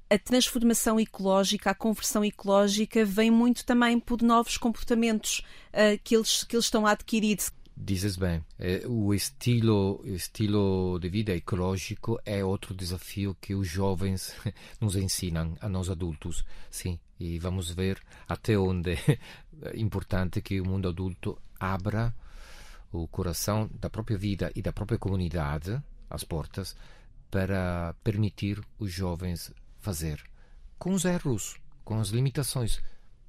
a 0.10 0.18
transformação 0.20 1.00
ecológica, 1.00 1.72
a 1.72 1.76
conversão 1.76 2.24
ecológica 2.24 3.04
vem 3.04 3.32
muito 3.32 3.66
também 3.66 4.00
por 4.00 4.22
novos 4.22 4.58
comportamentos 4.58 5.44
uh, 5.74 6.00
que, 6.04 6.16
eles, 6.16 6.44
que 6.44 6.56
eles 6.56 6.66
estão 6.66 6.86
a 6.86 6.92
adquirir. 6.92 7.38
Dizes 7.78 8.16
bem, 8.16 8.42
eh, 8.58 8.84
o 8.88 9.14
estilo, 9.14 10.02
estilo 10.06 10.98
de 10.98 11.10
vida 11.10 11.36
ecológico 11.36 12.18
é 12.26 12.42
outro 12.44 12.74
desafio 12.74 13.36
que 13.42 13.54
os 13.54 13.68
jovens 13.68 14.34
nos 14.80 14.96
ensinam 14.96 15.58
a 15.60 15.68
nós 15.68 15.90
adultos, 15.90 16.46
sim, 16.72 16.98
e 17.20 17.38
vamos 17.38 17.70
ver 17.70 18.00
até 18.30 18.58
onde 18.58 18.94
é 18.94 19.20
importante 19.76 20.42
que 20.42 20.62
o 20.62 20.66
mundo 20.66 20.88
adulto 20.88 21.38
abra 21.60 22.16
o 22.94 23.10
coração 23.10 23.70
da 23.74 23.90
própria 23.90 24.18
vida 24.18 24.50
e 24.56 24.62
da 24.62 24.72
própria 24.72 24.98
comunidade, 24.98 25.78
as 26.10 26.24
portas, 26.24 26.78
para 27.30 27.94
permitir 28.02 28.62
os 28.80 28.90
jovens 28.90 29.52
fazer, 29.86 30.20
com 30.80 30.94
os 30.94 31.06
erros, 31.06 31.58
com 31.84 32.00
as 32.00 32.10
limitações, 32.10 32.82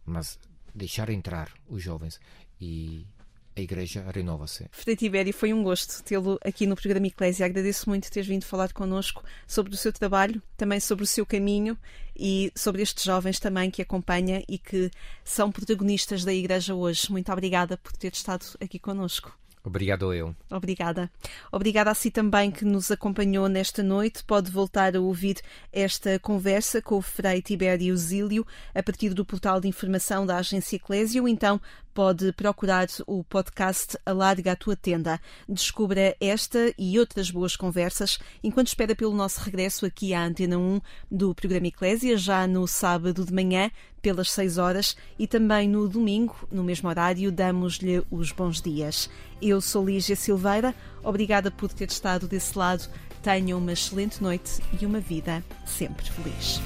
mas 0.06 0.38
deixar 0.74 1.10
entrar 1.10 1.52
os 1.68 1.82
jovens 1.82 2.18
e 2.58 3.06
a 3.54 3.60
Igreja 3.60 4.04
renova-se. 4.10 4.66
Frei 4.70 4.96
Tibério, 4.96 5.34
foi 5.34 5.52
um 5.52 5.62
gosto 5.62 6.02
tê-lo 6.02 6.38
aqui 6.42 6.66
no 6.66 6.74
programa 6.74 7.06
Eclésia. 7.06 7.44
Agradeço 7.44 7.88
muito 7.90 8.10
teres 8.10 8.26
vindo 8.26 8.44
falar 8.44 8.72
connosco 8.72 9.22
sobre 9.46 9.74
o 9.74 9.76
seu 9.76 9.92
trabalho, 9.92 10.42
também 10.56 10.80
sobre 10.80 11.04
o 11.04 11.06
seu 11.06 11.26
caminho 11.26 11.76
e 12.14 12.50
sobre 12.54 12.80
estes 12.80 13.04
jovens 13.04 13.38
também 13.38 13.70
que 13.70 13.82
acompanha 13.82 14.42
e 14.48 14.58
que 14.58 14.90
são 15.24 15.52
protagonistas 15.52 16.24
da 16.24 16.32
Igreja 16.32 16.74
hoje. 16.74 17.10
Muito 17.10 17.30
obrigada 17.30 17.76
por 17.76 17.92
ter 17.92 18.12
estado 18.12 18.46
aqui 18.60 18.78
connosco. 18.78 19.38
Obrigado 19.66 20.14
eu. 20.14 20.32
Obrigada. 20.48 21.10
Obrigada 21.50 21.90
a 21.90 21.94
si 21.94 22.08
também 22.08 22.52
que 22.52 22.64
nos 22.64 22.92
acompanhou 22.92 23.48
nesta 23.48 23.82
noite. 23.82 24.22
Pode 24.22 24.48
voltar 24.48 24.94
a 24.94 25.00
ouvir 25.00 25.40
esta 25.72 26.20
conversa 26.20 26.80
com 26.80 26.98
o 26.98 27.02
Frei 27.02 27.42
Tibério 27.42 27.96
Zílio 27.96 28.46
a 28.72 28.80
partir 28.80 29.12
do 29.12 29.24
portal 29.24 29.60
de 29.60 29.66
informação 29.66 30.24
da 30.24 30.36
Agência 30.36 30.76
Eclésia 30.76 31.20
ou 31.20 31.26
então 31.26 31.60
pode 31.96 32.30
procurar 32.32 32.88
o 33.06 33.24
podcast 33.24 33.96
Alarga 34.04 34.52
a 34.52 34.56
Tua 34.56 34.76
Tenda. 34.76 35.18
Descubra 35.48 36.14
esta 36.20 36.70
e 36.76 36.98
outras 37.00 37.30
boas 37.30 37.56
conversas 37.56 38.18
enquanto 38.44 38.66
espera 38.66 38.94
pelo 38.94 39.14
nosso 39.14 39.40
regresso 39.40 39.86
aqui 39.86 40.12
à 40.12 40.22
Antena 40.22 40.58
1 40.58 40.78
do 41.10 41.34
programa 41.34 41.68
Eclésia, 41.68 42.18
já 42.18 42.46
no 42.46 42.68
sábado 42.68 43.24
de 43.24 43.32
manhã, 43.32 43.70
pelas 44.02 44.30
6 44.32 44.58
horas, 44.58 44.94
e 45.18 45.26
também 45.26 45.70
no 45.70 45.88
domingo, 45.88 46.36
no 46.52 46.62
mesmo 46.62 46.86
horário, 46.86 47.32
damos-lhe 47.32 48.04
os 48.10 48.30
bons 48.30 48.60
dias. 48.60 49.08
Eu 49.40 49.62
sou 49.62 49.86
Lígia 49.86 50.16
Silveira, 50.16 50.74
obrigada 51.02 51.50
por 51.50 51.72
ter 51.72 51.88
estado 51.88 52.28
desse 52.28 52.58
lado. 52.58 52.86
Tenha 53.22 53.56
uma 53.56 53.72
excelente 53.72 54.22
noite 54.22 54.60
e 54.78 54.84
uma 54.84 55.00
vida 55.00 55.42
sempre 55.64 56.04
feliz. 56.10 56.60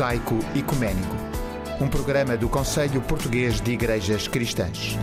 Mosaico 0.00 0.38
Ecuménico, 0.56 1.14
um 1.78 1.86
programa 1.86 2.34
do 2.34 2.48
Conselho 2.48 3.02
Português 3.02 3.60
de 3.60 3.72
Igrejas 3.72 4.26
Cristãs. 4.26 4.96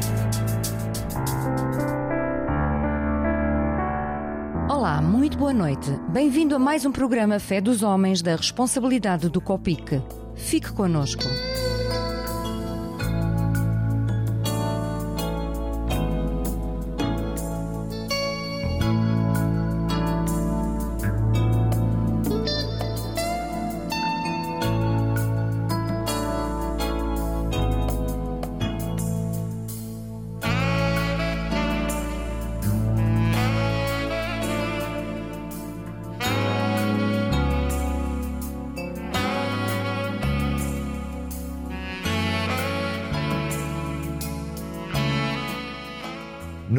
Olá, 4.67 4.99
muito 4.99 5.37
boa 5.37 5.53
noite. 5.53 5.91
Bem-vindo 6.09 6.55
a 6.55 6.59
mais 6.59 6.83
um 6.83 6.91
programa 6.91 7.37
Fé 7.37 7.61
dos 7.61 7.83
Homens 7.83 8.23
da 8.23 8.35
responsabilidade 8.35 9.29
do 9.29 9.39
COPIC. 9.39 10.01
Fique 10.33 10.71
conosco. 10.73 11.25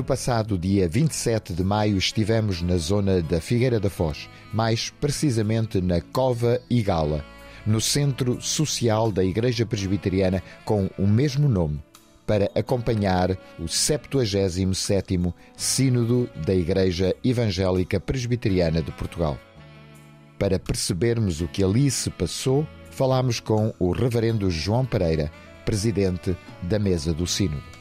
Passado 0.09 0.57
dia 0.57 0.88
27 0.88 1.53
de 1.53 1.62
maio 1.62 1.99
estivemos 1.99 2.62
na 2.62 2.79
zona 2.79 3.21
da 3.21 3.42
Figueira 3.42 3.79
da 3.79 3.90
Foz, 3.90 4.27
mais 4.55 4.88
precisamente 4.88 5.83
na 5.83 6.01
Cova 6.01 6.62
Igala, 6.71 7.23
no 7.66 7.79
Centro 7.79 8.40
Social 8.40 9.12
da 9.12 9.23
Igreja 9.23 9.66
Presbiteriana 9.66 10.42
com 10.64 10.88
o 10.99 11.07
mesmo 11.07 11.47
nome, 11.47 11.79
para 12.27 12.51
acompanhar 12.55 13.33
o 13.59 13.64
77º 13.64 15.35
Sínodo 15.55 16.27
da 16.37 16.55
Igreja 16.55 17.14
Evangélica 17.23 18.01
Presbiteriana 18.01 18.81
de 18.81 18.90
Portugal. 18.92 19.38
Para 20.38 20.59
percebermos 20.59 21.42
o 21.42 21.49
que 21.49 21.62
ali 21.62 21.90
se 21.90 22.09
passou, 22.09 22.66
falámos 22.90 23.40
com 23.40 23.75
o 23.79 23.92
Reverendo 23.92 24.51
João 24.51 24.87
Pereira, 24.87 25.31
presidente 25.66 26.35
da 26.62 26.79
mesa 26.79 27.12
do 27.12 27.27
Sínodo. 27.27 27.77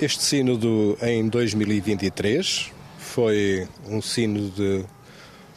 Este 0.00 0.22
sínodo 0.22 0.96
em 1.02 1.28
2023 1.28 2.70
foi 3.00 3.66
um 3.84 4.00
sínodo 4.00 4.88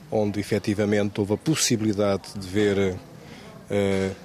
onde 0.10 0.40
efetivamente 0.40 1.20
houve 1.20 1.34
a 1.34 1.38
possibilidade 1.38 2.24
de 2.36 2.48
ver 2.48 2.96
uh, 2.96 4.16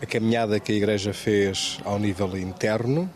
a 0.00 0.06
caminhada 0.06 0.60
que 0.60 0.70
a 0.70 0.74
Igreja 0.76 1.12
fez 1.12 1.80
ao 1.84 1.98
nível 1.98 2.38
interno, 2.38 3.10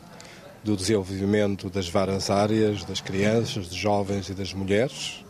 do 0.65 0.77
desenvolvimento 0.77 1.71
das 1.71 1.89
várias 1.89 2.31
áreas, 2.31 2.83
das 2.83 3.01
crianças, 3.01 3.69
dos 3.69 3.77
jovens 3.77 4.29
e 4.29 4.35
das 4.35 4.53
mulheres, 4.53 5.25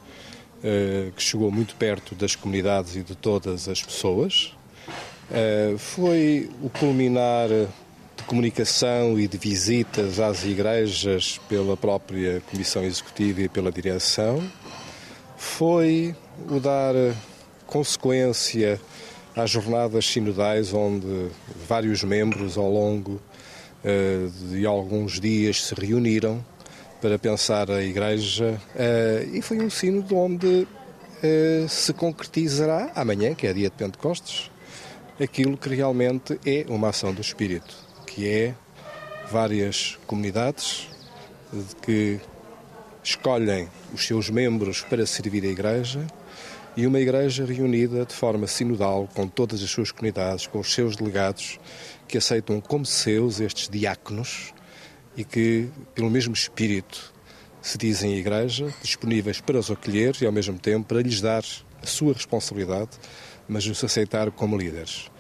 uh, 0.64 1.12
que 1.12 1.22
chegou 1.22 1.50
muito 1.50 1.76
perto 1.76 2.14
das 2.14 2.34
comunidades 2.34 2.96
e 2.96 3.02
de 3.02 3.14
todas 3.14 3.68
as 3.68 3.82
pessoas. 3.82 4.56
Uh, 5.30 5.76
foi 5.76 6.48
o 6.62 6.70
culminar 6.70 7.50
comunicação 8.32 9.20
e 9.20 9.28
de 9.28 9.36
visitas 9.36 10.18
às 10.18 10.42
igrejas 10.42 11.38
pela 11.50 11.76
própria 11.76 12.42
Comissão 12.50 12.82
Executiva 12.82 13.42
e 13.42 13.48
pela 13.48 13.70
direção, 13.70 14.42
foi 15.36 16.16
o 16.48 16.58
dar 16.58 16.94
consequência 17.66 18.80
às 19.36 19.50
jornadas 19.50 20.06
sinodais, 20.06 20.72
onde 20.72 21.28
vários 21.68 22.02
membros 22.04 22.56
ao 22.56 22.72
longo 22.72 23.20
uh, 23.84 24.48
de 24.48 24.64
alguns 24.64 25.20
dias 25.20 25.64
se 25.64 25.74
reuniram 25.74 26.42
para 27.02 27.18
pensar 27.18 27.70
a 27.70 27.82
Igreja 27.82 28.58
uh, 28.74 29.36
e 29.36 29.42
foi 29.42 29.58
um 29.58 29.68
sínodo 29.68 30.16
onde 30.16 30.46
uh, 30.66 31.68
se 31.68 31.92
concretizará 31.92 32.92
amanhã, 32.94 33.34
que 33.34 33.46
é 33.46 33.52
dia 33.52 33.68
de 33.68 33.76
Pentecostes, 33.76 34.50
aquilo 35.20 35.58
que 35.58 35.68
realmente 35.68 36.40
é 36.46 36.64
uma 36.70 36.88
ação 36.88 37.12
do 37.12 37.20
Espírito, 37.20 37.91
que 38.14 38.28
é 38.28 38.54
várias 39.30 39.98
comunidades 40.06 40.88
que 41.80 42.20
escolhem 43.02 43.68
os 43.92 44.06
seus 44.06 44.28
membros 44.28 44.82
para 44.82 45.06
servir 45.06 45.44
a 45.44 45.48
Igreja 45.48 46.06
e 46.76 46.86
uma 46.86 47.00
Igreja 47.00 47.44
reunida 47.44 48.04
de 48.04 48.14
forma 48.14 48.46
sinodal 48.46 49.08
com 49.14 49.26
todas 49.26 49.62
as 49.62 49.70
suas 49.70 49.90
comunidades, 49.90 50.46
com 50.46 50.60
os 50.60 50.72
seus 50.72 50.96
delegados, 50.96 51.58
que 52.06 52.18
aceitam 52.18 52.60
como 52.60 52.84
seus 52.84 53.40
estes 53.40 53.68
diáconos 53.68 54.52
e 55.16 55.24
que, 55.24 55.68
pelo 55.94 56.10
mesmo 56.10 56.34
espírito, 56.34 57.12
se 57.60 57.78
dizem 57.78 58.16
Igreja, 58.16 58.72
disponíveis 58.82 59.40
para 59.40 59.58
os 59.58 59.70
acolher 59.70 60.16
e, 60.20 60.26
ao 60.26 60.32
mesmo 60.32 60.58
tempo, 60.58 60.86
para 60.86 61.02
lhes 61.02 61.20
dar 61.20 61.44
a 61.82 61.86
sua 61.86 62.12
responsabilidade, 62.12 62.90
mas 63.48 63.66
os 63.66 63.82
aceitar 63.82 64.30
como 64.30 64.56
líderes. 64.56 65.11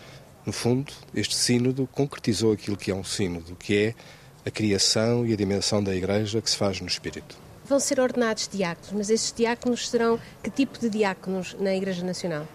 No 0.44 0.52
fundo, 0.52 0.92
este 1.14 1.34
sínodo 1.36 1.88
concretizou 1.92 2.52
aquilo 2.52 2.76
que 2.76 2.90
é 2.90 2.94
um 2.94 3.04
sínodo, 3.04 3.54
que 3.54 3.76
é 3.76 3.94
a 4.44 4.50
criação 4.50 5.24
e 5.24 5.32
a 5.32 5.36
dimensão 5.36 5.82
da 5.82 5.94
Igreja 5.94 6.42
que 6.42 6.50
se 6.50 6.56
faz 6.56 6.80
no 6.80 6.88
Espírito. 6.88 7.36
Vão 7.64 7.78
ser 7.78 8.00
ordenados 8.00 8.48
diáconos, 8.48 8.90
mas 8.92 9.10
esses 9.10 9.32
diáconos 9.32 9.88
serão 9.88 10.18
que 10.42 10.50
tipo 10.50 10.78
de 10.80 10.90
diáconos 10.90 11.54
na 11.60 11.74
Igreja 11.74 12.04
Nacional? 12.04 12.46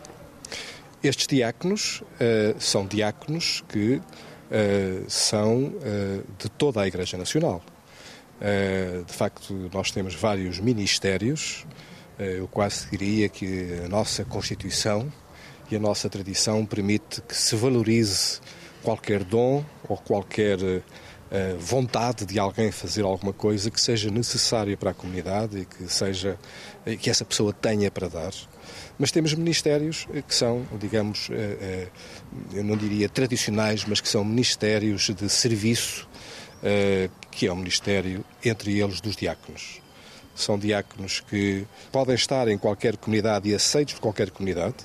Estes 1.02 1.28
diáconos 1.28 2.02
uh, 2.02 2.60
são 2.60 2.86
diáconos 2.86 3.64
que 3.70 3.96
uh, 3.96 5.10
são 5.10 5.68
uh, 5.68 6.24
de 6.38 6.50
toda 6.50 6.82
a 6.82 6.88
Igreja 6.88 7.18
Nacional. 7.18 7.62
de 9.08 9.14
facto, 9.14 9.54
nós 9.74 9.90
temos 9.92 10.14
vários 10.14 10.60
ministérios. 10.60 11.66
eu 12.20 12.48
quase 12.48 12.88
diria 12.92 13.28
que 13.30 13.82
a 13.84 13.88
nossa 13.88 14.24
Constituição 14.24 15.12
e 15.70 15.76
a 15.76 15.80
nossa 15.80 16.10
tradição 16.10 16.66
permite 16.66 17.22
que 17.22 17.36
se 17.36 17.56
valorize 17.56 18.40
qualquer 18.84 19.24
dom 19.24 19.64
ou 19.88 19.98
qualquer 19.98 20.58
vontade 21.60 22.26
de 22.26 22.40
alguém 22.40 22.72
fazer 22.72 23.04
alguma 23.04 23.34
coisa 23.34 23.70
que 23.70 23.82
seja 23.82 24.10
necessária 24.10 24.78
para 24.78 24.92
a 24.92 24.94
comunidade 24.94 25.60
e 25.60 25.66
que 25.66 25.92
seja 25.92 26.40
que 27.02 27.10
essa 27.10 27.26
pessoa 27.26 27.52
tenha 27.52 27.92
para 27.92 28.08
dar. 28.08 28.32
Mas 29.00 29.12
temos 29.12 29.34
ministérios 29.34 30.08
que 30.28 30.34
são, 30.34 30.66
digamos, 30.80 31.30
eh, 31.32 31.58
eh, 31.62 31.88
eu 32.54 32.64
não 32.64 32.76
diria 32.76 33.08
tradicionais, 33.08 33.86
mas 33.86 34.02
que 34.02 34.10
são 34.10 34.26
ministérios 34.26 35.12
de 35.16 35.30
serviço, 35.30 36.08
eh, 36.64 37.10
que 37.30 37.46
é 37.46 37.52
o 37.52 37.56
ministério, 37.56 38.26
entre 38.44 38.80
eles, 38.80 39.00
dos 39.00 39.16
diáconos. 39.16 39.82
São 40.36 40.58
diáconos 40.58 41.20
que 41.20 41.66
podem 41.92 42.16
estar 42.16 42.48
em 42.48 42.58
qualquer 42.58 42.98
comunidade 42.98 43.50
e 43.50 43.54
aceitos 43.54 43.94
por 43.94 44.02
qualquer 44.02 44.32
comunidade, 44.32 44.78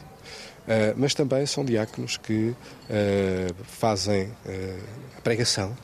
mas 0.96 1.14
também 1.14 1.44
são 1.46 1.64
diáconos 1.64 2.16
que 2.16 2.54
fazem 3.64 4.30
a 5.16 5.20
pregação, 5.20 5.76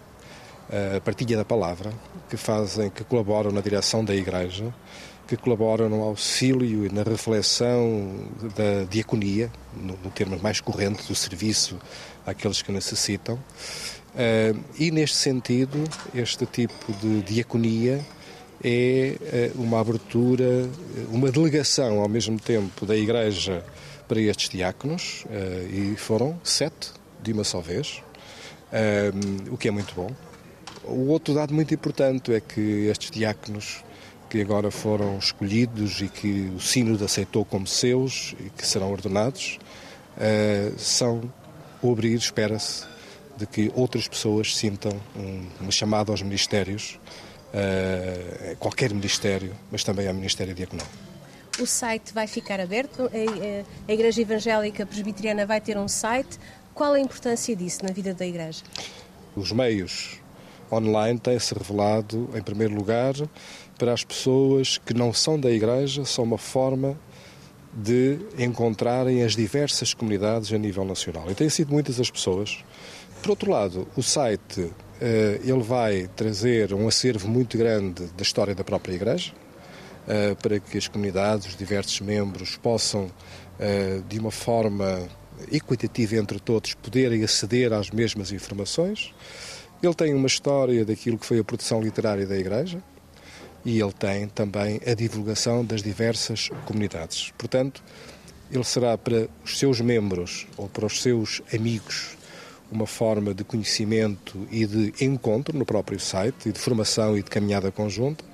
a 0.96 1.00
partilha 1.00 1.36
da 1.36 1.44
palavra, 1.44 1.92
que 2.28 2.36
fazem, 2.36 2.90
que 2.90 3.02
colaboram 3.04 3.50
na 3.50 3.60
direção 3.60 4.04
da 4.04 4.14
Igreja, 4.14 4.72
que 5.26 5.36
colaboram 5.36 5.88
no 5.88 6.02
auxílio 6.02 6.86
e 6.86 6.92
na 6.92 7.02
reflexão 7.02 8.28
da 8.56 8.84
diaconia, 8.88 9.50
no, 9.76 9.98
no 10.02 10.10
termo 10.10 10.38
mais 10.42 10.60
corrente 10.60 11.06
do 11.06 11.14
serviço 11.14 11.78
àqueles 12.26 12.62
que 12.62 12.72
necessitam. 12.72 13.38
E 14.78 14.90
neste 14.90 15.16
sentido, 15.16 15.84
este 16.14 16.46
tipo 16.46 16.92
de 16.94 17.22
diaconia 17.22 18.00
é 18.64 19.52
uma 19.54 19.80
abertura, 19.80 20.68
uma 21.10 21.30
delegação 21.30 22.00
ao 22.00 22.08
mesmo 22.08 22.40
tempo 22.40 22.86
da 22.86 22.96
Igreja 22.96 23.64
para 24.08 24.20
estes 24.20 24.48
diáconos, 24.48 25.24
uh, 25.26 25.68
e 25.70 25.94
foram 25.96 26.40
sete 26.42 26.90
de 27.22 27.32
uma 27.32 27.44
só 27.44 27.60
vez, 27.60 28.02
o 29.50 29.56
que 29.56 29.66
é 29.66 29.70
muito 29.70 29.94
bom. 29.94 30.10
O 30.84 31.08
outro 31.08 31.34
dado 31.34 31.52
muito 31.52 31.74
importante 31.74 32.32
é 32.32 32.40
que 32.40 32.86
estes 32.86 33.10
diáconos 33.10 33.82
que 34.30 34.40
agora 34.40 34.70
foram 34.70 35.18
escolhidos 35.18 36.00
e 36.00 36.08
que 36.08 36.52
o 36.54 36.60
Sínodo 36.60 37.04
aceitou 37.04 37.44
como 37.44 37.66
seus 37.66 38.36
e 38.38 38.50
que 38.50 38.66
serão 38.66 38.92
ordenados, 38.92 39.58
uh, 40.16 40.78
são 40.78 41.22
o 41.82 41.98
espera-se, 42.00 42.84
de 43.36 43.46
que 43.46 43.70
outras 43.74 44.06
pessoas 44.08 44.56
sintam 44.56 44.92
um, 45.16 45.46
uma 45.60 45.70
chamada 45.70 46.10
aos 46.10 46.22
ministérios, 46.22 46.98
qualquer 48.58 48.92
ministério, 48.92 49.54
mas 49.70 49.84
também 49.84 50.08
ao 50.08 50.12
Ministério 50.12 50.54
Diaconal. 50.54 50.86
O 51.60 51.66
site 51.66 52.14
vai 52.14 52.28
ficar 52.28 52.60
aberto, 52.60 53.10
a, 53.12 53.90
a 53.90 53.92
Igreja 53.92 54.22
Evangélica 54.22 54.86
Presbiteriana 54.86 55.44
vai 55.44 55.60
ter 55.60 55.76
um 55.76 55.88
site. 55.88 56.38
Qual 56.72 56.92
a 56.92 57.00
importância 57.00 57.56
disso 57.56 57.84
na 57.84 57.92
vida 57.92 58.14
da 58.14 58.24
Igreja? 58.24 58.62
Os 59.34 59.50
meios 59.50 60.20
online 60.70 61.18
têm-se 61.18 61.52
revelado, 61.54 62.30
em 62.32 62.42
primeiro 62.42 62.74
lugar, 62.74 63.14
para 63.76 63.92
as 63.92 64.04
pessoas 64.04 64.78
que 64.78 64.94
não 64.94 65.12
são 65.12 65.38
da 65.38 65.50
Igreja, 65.50 66.04
são 66.04 66.22
uma 66.24 66.38
forma 66.38 66.96
de 67.74 68.18
encontrarem 68.38 69.24
as 69.24 69.34
diversas 69.34 69.92
comunidades 69.92 70.52
a 70.52 70.58
nível 70.58 70.84
nacional. 70.84 71.28
E 71.28 71.34
têm 71.34 71.48
sido 71.48 71.72
muitas 71.72 71.98
as 71.98 72.10
pessoas. 72.10 72.64
Por 73.20 73.30
outro 73.30 73.50
lado, 73.50 73.88
o 73.96 74.02
site 74.02 74.70
eh, 75.00 75.40
ele 75.42 75.62
vai 75.62 76.08
trazer 76.14 76.72
um 76.72 76.86
acervo 76.86 77.28
muito 77.28 77.58
grande 77.58 78.06
da 78.16 78.22
história 78.22 78.54
da 78.54 78.62
própria 78.62 78.94
Igreja, 78.94 79.32
para 80.40 80.58
que 80.58 80.78
as 80.78 80.88
comunidades, 80.88 81.48
os 81.48 81.56
diversos 81.56 82.00
membros, 82.00 82.56
possam, 82.56 83.10
eh, 83.58 84.00
de 84.08 84.18
uma 84.18 84.30
forma 84.30 85.06
equitativa 85.52 86.16
entre 86.16 86.40
todos, 86.40 86.74
poderem 86.74 87.22
aceder 87.22 87.72
às 87.72 87.90
mesmas 87.90 88.32
informações. 88.32 89.14
Ele 89.82 89.94
tem 89.94 90.14
uma 90.14 90.26
história 90.26 90.84
daquilo 90.84 91.18
que 91.18 91.26
foi 91.26 91.38
a 91.38 91.44
produção 91.44 91.80
literária 91.80 92.26
da 92.26 92.36
Igreja 92.36 92.82
e 93.64 93.80
ele 93.80 93.92
tem 93.92 94.28
também 94.28 94.80
a 94.86 94.94
divulgação 94.94 95.64
das 95.64 95.82
diversas 95.82 96.48
comunidades. 96.64 97.32
Portanto, 97.36 97.82
ele 98.50 98.64
será 98.64 98.96
para 98.96 99.28
os 99.44 99.58
seus 99.58 99.80
membros 99.80 100.46
ou 100.56 100.68
para 100.68 100.86
os 100.86 101.02
seus 101.02 101.42
amigos 101.54 102.16
uma 102.72 102.86
forma 102.86 103.32
de 103.34 103.44
conhecimento 103.44 104.46
e 104.50 104.66
de 104.66 105.04
encontro 105.04 105.56
no 105.56 105.64
próprio 105.64 106.00
site 106.00 106.48
e 106.48 106.52
de 106.52 106.58
formação 106.58 107.16
e 107.16 107.22
de 107.22 107.30
caminhada 107.30 107.70
conjunta 107.70 108.24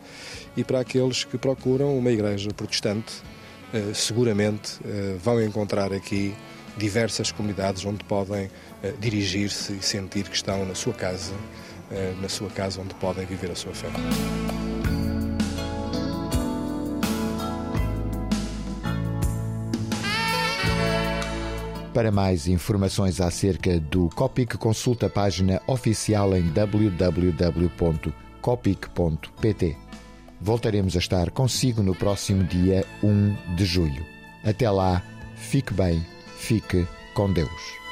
e 0.57 0.65
para 0.65 0.81
aqueles 0.81 1.25
que 1.25 1.39
procuram 1.39 1.97
uma 1.97 2.11
igreja 2.11 2.51
protestante 2.53 3.23
eh, 3.75 3.93
seguramente 3.93 4.79
eh, 4.85 5.17
vão 5.19 5.43
encontrar 5.43 5.93
aqui 5.93 6.33
diversas 6.77 7.33
comunidades 7.33 7.85
onde 7.85 8.05
podem 8.05 8.49
eh, 8.81 8.95
dirigir-se 9.01 9.73
e 9.73 9.83
sentir 9.83 10.29
que 10.29 10.37
estão 10.37 10.65
na 10.65 10.77
sua 10.77 10.95
casa, 10.95 11.35
na 12.21 12.29
sua 12.29 12.49
casa 12.51 12.81
onde 12.81 12.95
podem 12.95 13.27
viver 13.27 13.51
a 13.51 13.55
sua 13.55 13.73
fé. 13.73 13.89
Para 21.93 22.11
mais 22.11 22.49
informações 22.49 23.21
acerca 23.21 23.79
do 23.79 24.09
Copic, 24.09 24.57
consulte 24.57 25.05
a 25.05 25.11
página 25.11 25.61
oficial 25.69 26.35
em 26.37 26.49
www.copic.pt. 26.49 27.05
Voltaremos 30.41 30.97
a 30.97 30.99
estar 30.99 31.31
consigo 31.31 31.83
no 31.83 31.95
próximo 31.95 32.45
dia 32.45 32.85
1 33.03 33.55
de 33.57 33.65
julho. 33.65 34.05
Até 34.45 34.71
lá, 34.71 35.03
fique 35.37 35.73
bem, 35.73 36.05
fique 36.37 36.87
com 37.15 37.33
Deus. 37.33 37.84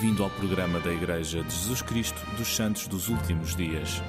Bem-vindo 0.00 0.22
ao 0.22 0.30
programa 0.30 0.78
da 0.78 0.92
Igreja 0.92 1.42
de 1.42 1.52
Jesus 1.52 1.82
Cristo 1.82 2.24
dos 2.36 2.54
Santos 2.54 2.86
dos 2.86 3.08
Últimos 3.08 3.56
Dias. 3.56 4.00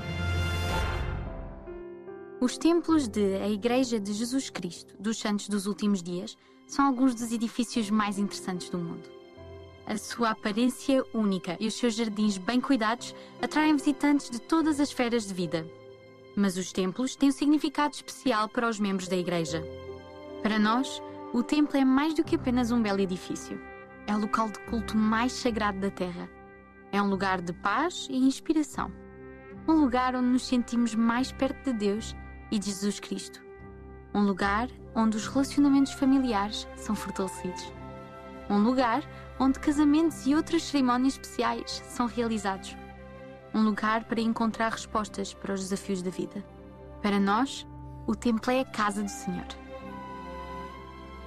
Os 2.39 2.59
templos 2.59 3.07
de 3.07 3.37
A 3.37 3.49
Igreja 3.49 3.99
de 3.99 4.13
Jesus 4.13 4.51
Cristo 4.51 4.95
dos 4.99 5.17
Santos 5.17 5.49
dos 5.49 5.65
Últimos 5.65 6.03
Dias 6.03 6.37
são 6.67 6.85
alguns 6.85 7.15
dos 7.15 7.31
edifícios 7.31 7.89
mais 7.89 8.19
interessantes 8.19 8.69
do 8.69 8.77
mundo. 8.77 9.09
A 9.87 9.97
sua 9.97 10.29
aparência 10.29 11.03
única 11.11 11.57
e 11.59 11.65
os 11.65 11.73
seus 11.73 11.95
jardins 11.95 12.37
bem 12.37 12.61
cuidados 12.61 13.15
atraem 13.41 13.75
visitantes 13.75 14.29
de 14.29 14.39
todas 14.39 14.79
as 14.79 14.89
esferas 14.89 15.25
de 15.25 15.33
vida. 15.33 15.65
Mas 16.35 16.55
os 16.55 16.71
templos 16.71 17.15
têm 17.15 17.29
um 17.29 17.31
significado 17.31 17.95
especial 17.95 18.47
para 18.47 18.69
os 18.69 18.79
membros 18.79 19.07
da 19.07 19.17
Igreja. 19.17 19.63
Para 20.43 20.59
nós, 20.59 21.01
o 21.33 21.41
templo 21.41 21.75
é 21.77 21.83
mais 21.83 22.13
do 22.13 22.23
que 22.23 22.35
apenas 22.35 22.69
um 22.69 22.79
belo 22.79 22.99
edifício 22.99 23.59
é 24.09 24.15
o 24.15 24.19
local 24.19 24.49
de 24.49 24.57
culto 24.61 24.97
mais 24.97 25.31
sagrado 25.31 25.79
da 25.79 25.91
Terra. 25.91 26.27
É 26.91 26.99
um 26.99 27.07
lugar 27.07 27.39
de 27.41 27.53
paz 27.53 28.07
e 28.09 28.17
inspiração. 28.17 28.91
Um 29.67 29.73
lugar 29.73 30.15
onde 30.15 30.29
nos 30.29 30.47
sentimos 30.47 30.95
mais 30.95 31.31
perto 31.31 31.71
de 31.71 31.77
Deus 31.77 32.15
e 32.49 32.57
de 32.57 32.65
Jesus 32.65 32.99
Cristo. 32.99 33.39
Um 34.11 34.23
lugar 34.23 34.67
onde 34.95 35.15
os 35.15 35.27
relacionamentos 35.27 35.93
familiares 35.93 36.67
são 36.75 36.95
fortalecidos. 36.95 37.71
Um 38.49 38.57
lugar 38.63 39.03
onde 39.39 39.59
casamentos 39.59 40.25
e 40.25 40.33
outras 40.33 40.63
cerimónias 40.63 41.13
especiais 41.13 41.83
são 41.85 42.07
realizados. 42.07 42.75
Um 43.53 43.61
lugar 43.61 44.05
para 44.05 44.21
encontrar 44.21 44.71
respostas 44.71 45.35
para 45.35 45.53
os 45.53 45.61
desafios 45.61 46.01
da 46.01 46.09
vida. 46.09 46.43
Para 46.99 47.19
nós, 47.19 47.67
o 48.07 48.15
templo 48.15 48.51
é 48.51 48.61
a 48.61 48.65
casa 48.65 49.03
do 49.03 49.09
Senhor. 49.09 49.68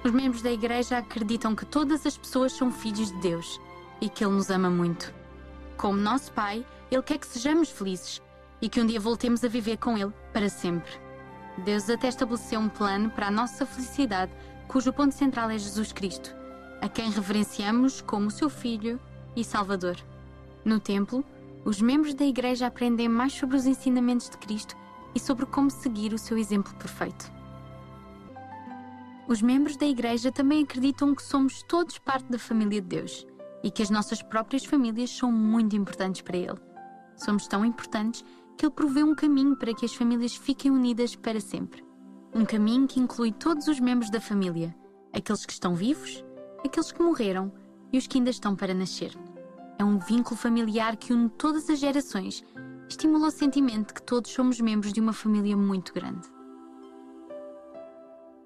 Os 0.03 0.11
membros 0.11 0.41
da 0.41 0.51
igreja 0.51 0.97
acreditam 0.97 1.55
que 1.55 1.65
todas 1.65 2.05
as 2.05 2.17
pessoas 2.17 2.51
são 2.51 2.69
filhos 2.69 3.09
de 3.09 3.17
Deus 3.19 3.59
e 4.01 4.09
que 4.09 4.25
Ele 4.25 4.33
nos 4.33 4.49
ama 4.49 4.69
muito. 4.69 5.13
Como 5.77 5.97
nosso 5.97 6.29
Pai, 6.33 6.65
Ele 6.91 7.01
quer 7.01 7.17
que 7.17 7.25
sejamos 7.25 7.69
felizes 7.69 8.21
e 8.61 8.67
que 8.67 8.81
um 8.81 8.85
dia 8.85 8.99
voltemos 8.99 9.45
a 9.45 9.47
viver 9.47 9.77
com 9.77 9.97
Ele 9.97 10.11
para 10.33 10.49
sempre. 10.49 10.91
Deus 11.63 11.89
até 11.89 12.09
estabeleceu 12.09 12.59
um 12.59 12.67
plano 12.67 13.09
para 13.11 13.27
a 13.27 13.31
nossa 13.31 13.65
felicidade, 13.65 14.33
cujo 14.67 14.91
ponto 14.91 15.13
central 15.13 15.49
é 15.49 15.57
Jesus 15.57 15.93
Cristo, 15.93 16.35
a 16.81 16.89
quem 16.89 17.09
reverenciamos 17.09 18.01
como 18.01 18.29
seu 18.29 18.49
Filho 18.49 18.99
e 19.37 19.43
Salvador. 19.43 19.95
No 20.65 20.81
templo, 20.81 21.23
os 21.63 21.79
membros 21.79 22.13
da 22.13 22.25
igreja 22.25 22.67
aprendem 22.67 23.07
mais 23.07 23.31
sobre 23.31 23.55
os 23.55 23.65
ensinamentos 23.65 24.29
de 24.29 24.37
Cristo 24.37 24.75
e 25.15 25.19
sobre 25.19 25.45
como 25.45 25.71
seguir 25.71 26.13
o 26.13 26.17
seu 26.17 26.37
exemplo 26.37 26.73
perfeito. 26.75 27.31
Os 29.27 29.41
membros 29.41 29.77
da 29.77 29.85
Igreja 29.85 30.31
também 30.31 30.63
acreditam 30.63 31.15
que 31.15 31.23
somos 31.23 31.63
todos 31.63 31.97
parte 31.97 32.29
da 32.29 32.37
família 32.37 32.81
de 32.81 32.87
Deus 32.87 33.25
e 33.63 33.71
que 33.71 33.81
as 33.81 33.89
nossas 33.89 34.21
próprias 34.21 34.65
famílias 34.65 35.09
são 35.11 35.31
muito 35.31 35.75
importantes 35.75 36.21
para 36.21 36.35
Ele. 36.37 36.59
Somos 37.15 37.47
tão 37.47 37.63
importantes 37.63 38.23
que 38.57 38.65
Ele 38.65 38.73
provê 38.73 39.01
um 39.01 39.15
caminho 39.15 39.55
para 39.55 39.73
que 39.73 39.85
as 39.85 39.95
famílias 39.95 40.35
fiquem 40.35 40.69
unidas 40.69 41.15
para 41.15 41.39
sempre. 41.39 41.85
Um 42.35 42.43
caminho 42.43 42.85
que 42.85 42.99
inclui 42.99 43.31
todos 43.31 43.67
os 43.67 43.79
membros 43.79 44.09
da 44.09 44.19
família, 44.19 44.75
aqueles 45.13 45.45
que 45.45 45.53
estão 45.53 45.73
vivos, 45.73 46.23
aqueles 46.65 46.91
que 46.91 47.01
morreram 47.01 47.51
e 47.93 47.97
os 47.97 48.07
que 48.07 48.17
ainda 48.17 48.29
estão 48.29 48.55
para 48.55 48.73
nascer. 48.73 49.15
É 49.79 49.85
um 49.85 49.99
vínculo 49.99 50.35
familiar 50.35 50.97
que 50.97 51.13
une 51.13 51.29
todas 51.29 51.69
as 51.69 51.79
gerações, 51.79 52.43
estimula 52.89 53.27
o 53.27 53.31
sentimento 53.31 53.87
de 53.87 53.93
que 53.93 54.03
todos 54.03 54.31
somos 54.31 54.59
membros 54.59 54.91
de 54.91 54.99
uma 54.99 55.13
família 55.13 55.55
muito 55.55 55.93
grande. 55.93 56.27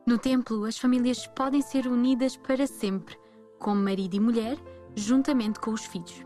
No 0.08 0.18
templo, 0.18 0.64
as 0.64 0.78
famílias 0.78 1.28
podem 1.28 1.62
ser 1.62 1.86
unidas 1.86 2.38
para 2.38 2.66
sempre, 2.66 3.18
como 3.60 3.84
marido 3.84 4.16
e 4.16 4.22
mulher, 4.22 4.58
juntamente 4.96 5.60
com 5.60 5.72
os 5.72 5.84
filhos. 5.84 6.26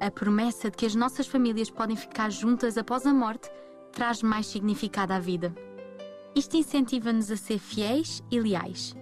A 0.00 0.10
promessa 0.10 0.70
de 0.70 0.78
que 0.78 0.86
as 0.86 0.94
nossas 0.94 1.26
famílias 1.26 1.68
podem 1.68 1.94
ficar 1.94 2.30
juntas 2.30 2.78
após 2.78 3.04
a 3.06 3.12
morte 3.12 3.50
traz 3.92 4.22
mais 4.22 4.46
significado 4.46 5.12
à 5.12 5.18
vida. 5.18 5.54
Isto 6.34 6.56
incentiva-nos 6.56 7.30
a 7.30 7.36
ser 7.36 7.58
fiéis 7.58 8.22
e 8.30 8.40
leais. 8.40 8.96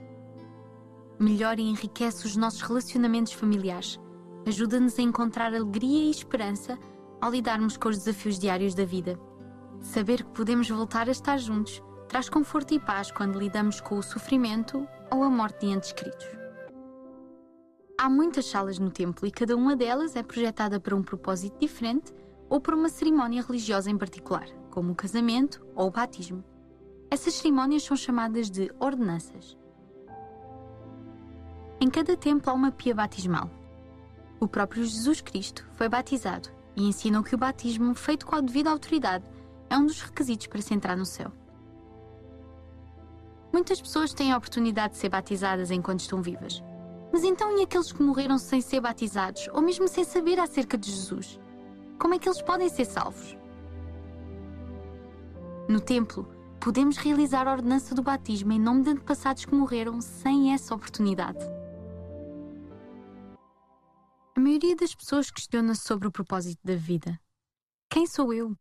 Melhora 1.16 1.60
e 1.60 1.68
enriquece 1.70 2.26
os 2.26 2.34
nossos 2.34 2.62
relacionamentos 2.62 3.32
familiares. 3.32 4.00
Ajuda-nos 4.44 4.98
a 4.98 5.02
encontrar 5.02 5.54
alegria 5.54 6.06
e 6.06 6.10
esperança 6.10 6.76
ao 7.20 7.30
lidarmos 7.30 7.76
com 7.76 7.88
os 7.88 7.98
desafios 7.98 8.40
diários 8.40 8.74
da 8.74 8.84
vida. 8.84 9.20
Saber 9.80 10.24
que 10.24 10.30
podemos 10.32 10.68
voltar 10.68 11.06
a 11.06 11.12
estar 11.12 11.38
juntos 11.38 11.80
traz 12.10 12.28
conforto 12.28 12.74
e 12.74 12.80
paz 12.80 13.12
quando 13.12 13.38
lidamos 13.38 13.80
com 13.80 13.96
o 13.96 14.02
sofrimento 14.02 14.84
ou 15.12 15.22
a 15.22 15.30
morte 15.30 15.60
de 15.60 15.72
entes 15.72 15.92
queridos. 15.92 16.26
Há 17.96 18.10
muitas 18.10 18.46
salas 18.46 18.80
no 18.80 18.90
templo 18.90 19.28
e 19.28 19.30
cada 19.30 19.54
uma 19.54 19.76
delas 19.76 20.16
é 20.16 20.22
projetada 20.24 20.80
para 20.80 20.96
um 20.96 21.04
propósito 21.04 21.60
diferente 21.60 22.12
ou 22.48 22.60
para 22.60 22.74
uma 22.74 22.88
cerimónia 22.88 23.42
religiosa 23.42 23.92
em 23.92 23.96
particular, 23.96 24.48
como 24.70 24.90
o 24.90 24.94
casamento 24.94 25.64
ou 25.72 25.86
o 25.86 25.90
batismo. 25.92 26.42
Essas 27.08 27.34
cerimónias 27.34 27.84
são 27.84 27.96
chamadas 27.96 28.50
de 28.50 28.72
ordenanças. 28.80 29.56
Em 31.80 31.88
cada 31.88 32.16
templo 32.16 32.50
há 32.50 32.54
uma 32.54 32.72
pia 32.72 32.94
batismal. 32.94 33.48
O 34.40 34.48
próprio 34.48 34.84
Jesus 34.84 35.20
Cristo 35.20 35.64
foi 35.76 35.88
batizado 35.88 36.48
e 36.74 36.88
ensinam 36.88 37.22
que 37.22 37.36
o 37.36 37.38
batismo, 37.38 37.94
feito 37.94 38.26
com 38.26 38.34
a 38.34 38.40
devida 38.40 38.68
autoridade, 38.68 39.24
é 39.68 39.78
um 39.78 39.86
dos 39.86 40.00
requisitos 40.00 40.48
para 40.48 40.60
se 40.60 40.74
entrar 40.74 40.96
no 40.96 41.06
céu. 41.06 41.30
Muitas 43.52 43.80
pessoas 43.80 44.14
têm 44.14 44.32
a 44.32 44.36
oportunidade 44.36 44.94
de 44.94 45.00
ser 45.00 45.08
batizadas 45.08 45.70
enquanto 45.70 46.00
estão 46.00 46.22
vivas. 46.22 46.62
Mas 47.12 47.24
então 47.24 47.58
e 47.58 47.62
aqueles 47.62 47.90
que 47.90 48.02
morreram 48.02 48.38
sem 48.38 48.60
ser 48.60 48.80
batizados, 48.80 49.48
ou 49.52 49.60
mesmo 49.60 49.88
sem 49.88 50.04
saber 50.04 50.38
acerca 50.38 50.78
de 50.78 50.90
Jesus? 50.90 51.40
Como 51.98 52.14
é 52.14 52.18
que 52.18 52.28
eles 52.28 52.40
podem 52.40 52.68
ser 52.68 52.84
salvos? 52.84 53.36
No 55.68 55.80
templo, 55.80 56.28
podemos 56.60 56.96
realizar 56.96 57.48
a 57.48 57.52
ordenança 57.52 57.94
do 57.94 58.02
batismo 58.02 58.52
em 58.52 58.60
nome 58.60 58.82
de 58.82 58.90
antepassados 58.90 59.44
que 59.44 59.54
morreram 59.54 60.00
sem 60.00 60.52
essa 60.52 60.74
oportunidade. 60.74 61.44
A 64.36 64.40
maioria 64.40 64.76
das 64.76 64.94
pessoas 64.94 65.30
questiona-se 65.30 65.82
sobre 65.82 66.08
o 66.08 66.12
propósito 66.12 66.60
da 66.64 66.76
vida. 66.76 67.20
Quem 67.90 68.06
sou 68.06 68.32
eu? 68.32 68.56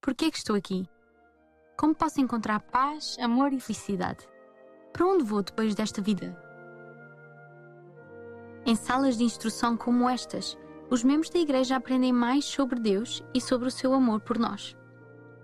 Por 0.00 0.14
que 0.14 0.24
é 0.24 0.30
que 0.30 0.38
estou 0.38 0.56
aqui? 0.56 0.88
Como 1.76 1.94
posso 1.94 2.20
encontrar 2.20 2.60
paz, 2.60 3.16
amor 3.20 3.52
e 3.52 3.58
felicidade? 3.58 4.28
Para 4.92 5.06
onde 5.06 5.24
vou 5.24 5.42
depois 5.42 5.74
desta 5.74 6.02
vida? 6.02 6.36
Em 8.64 8.76
salas 8.76 9.16
de 9.16 9.24
instrução 9.24 9.76
como 9.76 10.08
estas, 10.08 10.56
os 10.90 11.02
membros 11.02 11.30
da 11.30 11.38
Igreja 11.38 11.76
aprendem 11.76 12.12
mais 12.12 12.44
sobre 12.44 12.78
Deus 12.78 13.24
e 13.34 13.40
sobre 13.40 13.66
o 13.66 13.70
seu 13.70 13.92
amor 13.94 14.20
por 14.20 14.38
nós. 14.38 14.76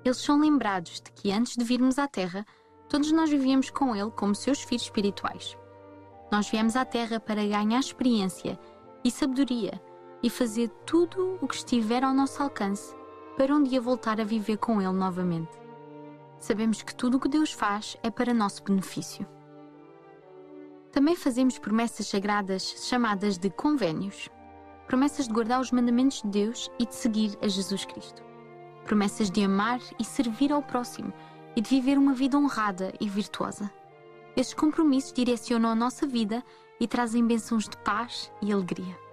Eles 0.05 0.19
são 0.19 0.39
lembrados 0.39 1.01
de 1.01 1.11
que 1.11 1.33
antes 1.33 1.57
de 1.57 1.65
virmos 1.65 1.99
à 1.99 2.07
Terra, 2.07 2.45
todos 2.89 3.11
nós 3.11 3.31
vivíamos 3.31 3.71
com 3.71 3.97
Ele 3.97 4.11
como 4.11 4.35
seus 4.35 4.63
filhos 4.63 4.83
espirituais. 4.83 5.57
Nós 6.31 6.49
viemos 6.49 6.77
à 6.77 6.85
Terra 6.85 7.19
para 7.19 7.47
ganhar 7.47 7.81
experiência 7.81 8.59
e 9.03 9.11
sabedoria 9.11 9.81
e 10.23 10.29
fazer 10.29 10.69
tudo 10.85 11.39
o 11.41 11.49
que 11.49 11.57
estiver 11.57 12.05
ao 12.05 12.15
nosso 12.15 12.43
alcance 12.43 12.95
para 13.37 13.55
um 13.55 13.63
dia 13.63 13.81
voltar 13.81 14.21
a 14.21 14.25
viver 14.25 14.59
com 14.59 14.81
Ele 14.81 14.93
novamente. 14.93 15.68
Sabemos 16.39 16.83
que 16.83 16.95
tudo 16.95 17.17
o 17.17 17.21
que 17.21 17.29
Deus 17.29 17.53
faz 17.53 17.97
é 18.03 18.11
para 18.11 18.33
nosso 18.33 18.63
benefício. 18.63 19.27
Também 20.93 21.17
fazemos 21.17 21.59
promessas 21.59 22.07
sagradas 22.07 22.63
chamadas 22.89 23.39
de 23.39 23.51
convênios 23.51 24.31
promessas 24.89 25.29
de 25.29 25.35
guardar 25.35 25.61
os 25.61 25.71
mandamentos 25.71 26.23
de 26.23 26.29
Deus 26.29 26.71
e 26.79 26.87
de 26.87 26.95
seguir 26.95 27.39
a 27.43 27.47
Jesus 27.47 27.85
Cristo. 27.85 28.25
Promessas 28.85 29.31
de 29.31 29.45
amar 29.45 29.81
e 30.01 30.05
servir 30.05 30.51
ao 30.51 30.63
próximo 30.63 31.13
e 31.55 31.61
de 31.61 31.69
viver 31.69 31.99
uma 31.99 32.15
vida 32.15 32.39
honrada 32.39 32.93
e 32.99 33.07
virtuosa. 33.07 33.71
Estes 34.35 34.55
compromissos 34.55 35.13
direcionam 35.13 35.69
a 35.69 35.75
nossa 35.75 36.07
vida 36.07 36.43
e 36.81 36.89
trazem 36.89 37.27
bênçãos 37.27 37.69
de 37.69 37.77
paz 37.79 38.33
e 38.41 38.51
alegria. 38.51 39.08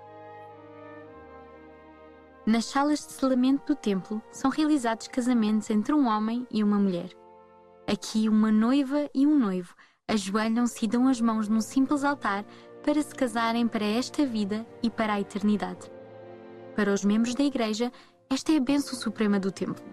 Nas 2.46 2.66
salas 2.66 3.00
de 3.00 3.12
selamento 3.12 3.74
do 3.74 3.76
templo 3.76 4.22
são 4.32 4.52
realizados 4.52 5.08
casamentos 5.08 5.68
entre 5.72 5.96
um 5.96 6.06
homem 6.08 6.46
e 6.52 6.64
uma 6.64 6.78
mulher. 6.78 7.10
Aqui, 7.88 8.30
uma 8.30 8.52
noiva 8.52 9.10
e 9.16 9.26
um 9.26 9.40
noivo 9.40 9.74
ajoelham-se 10.08 10.86
e 10.86 10.88
dão 10.88 11.08
as 11.08 11.20
mãos 11.20 11.50
num 11.50 11.60
simples 11.60 12.04
altar 12.04 12.46
para 12.84 13.02
se 13.02 13.16
casarem 13.16 13.68
para 13.68 13.84
esta 13.84 14.24
vida 14.28 14.64
e 14.84 14.92
para 14.92 15.14
a 15.14 15.20
eternidade. 15.20 15.92
Para 16.76 16.94
os 16.94 17.04
membros 17.04 17.34
da 17.34 17.44
Igreja, 17.44 17.92
esta 18.30 18.52
é 18.52 18.58
a 18.58 18.62
bênção 18.62 18.94
suprema 18.94 19.40
do 19.40 19.52
templo. 19.52 19.84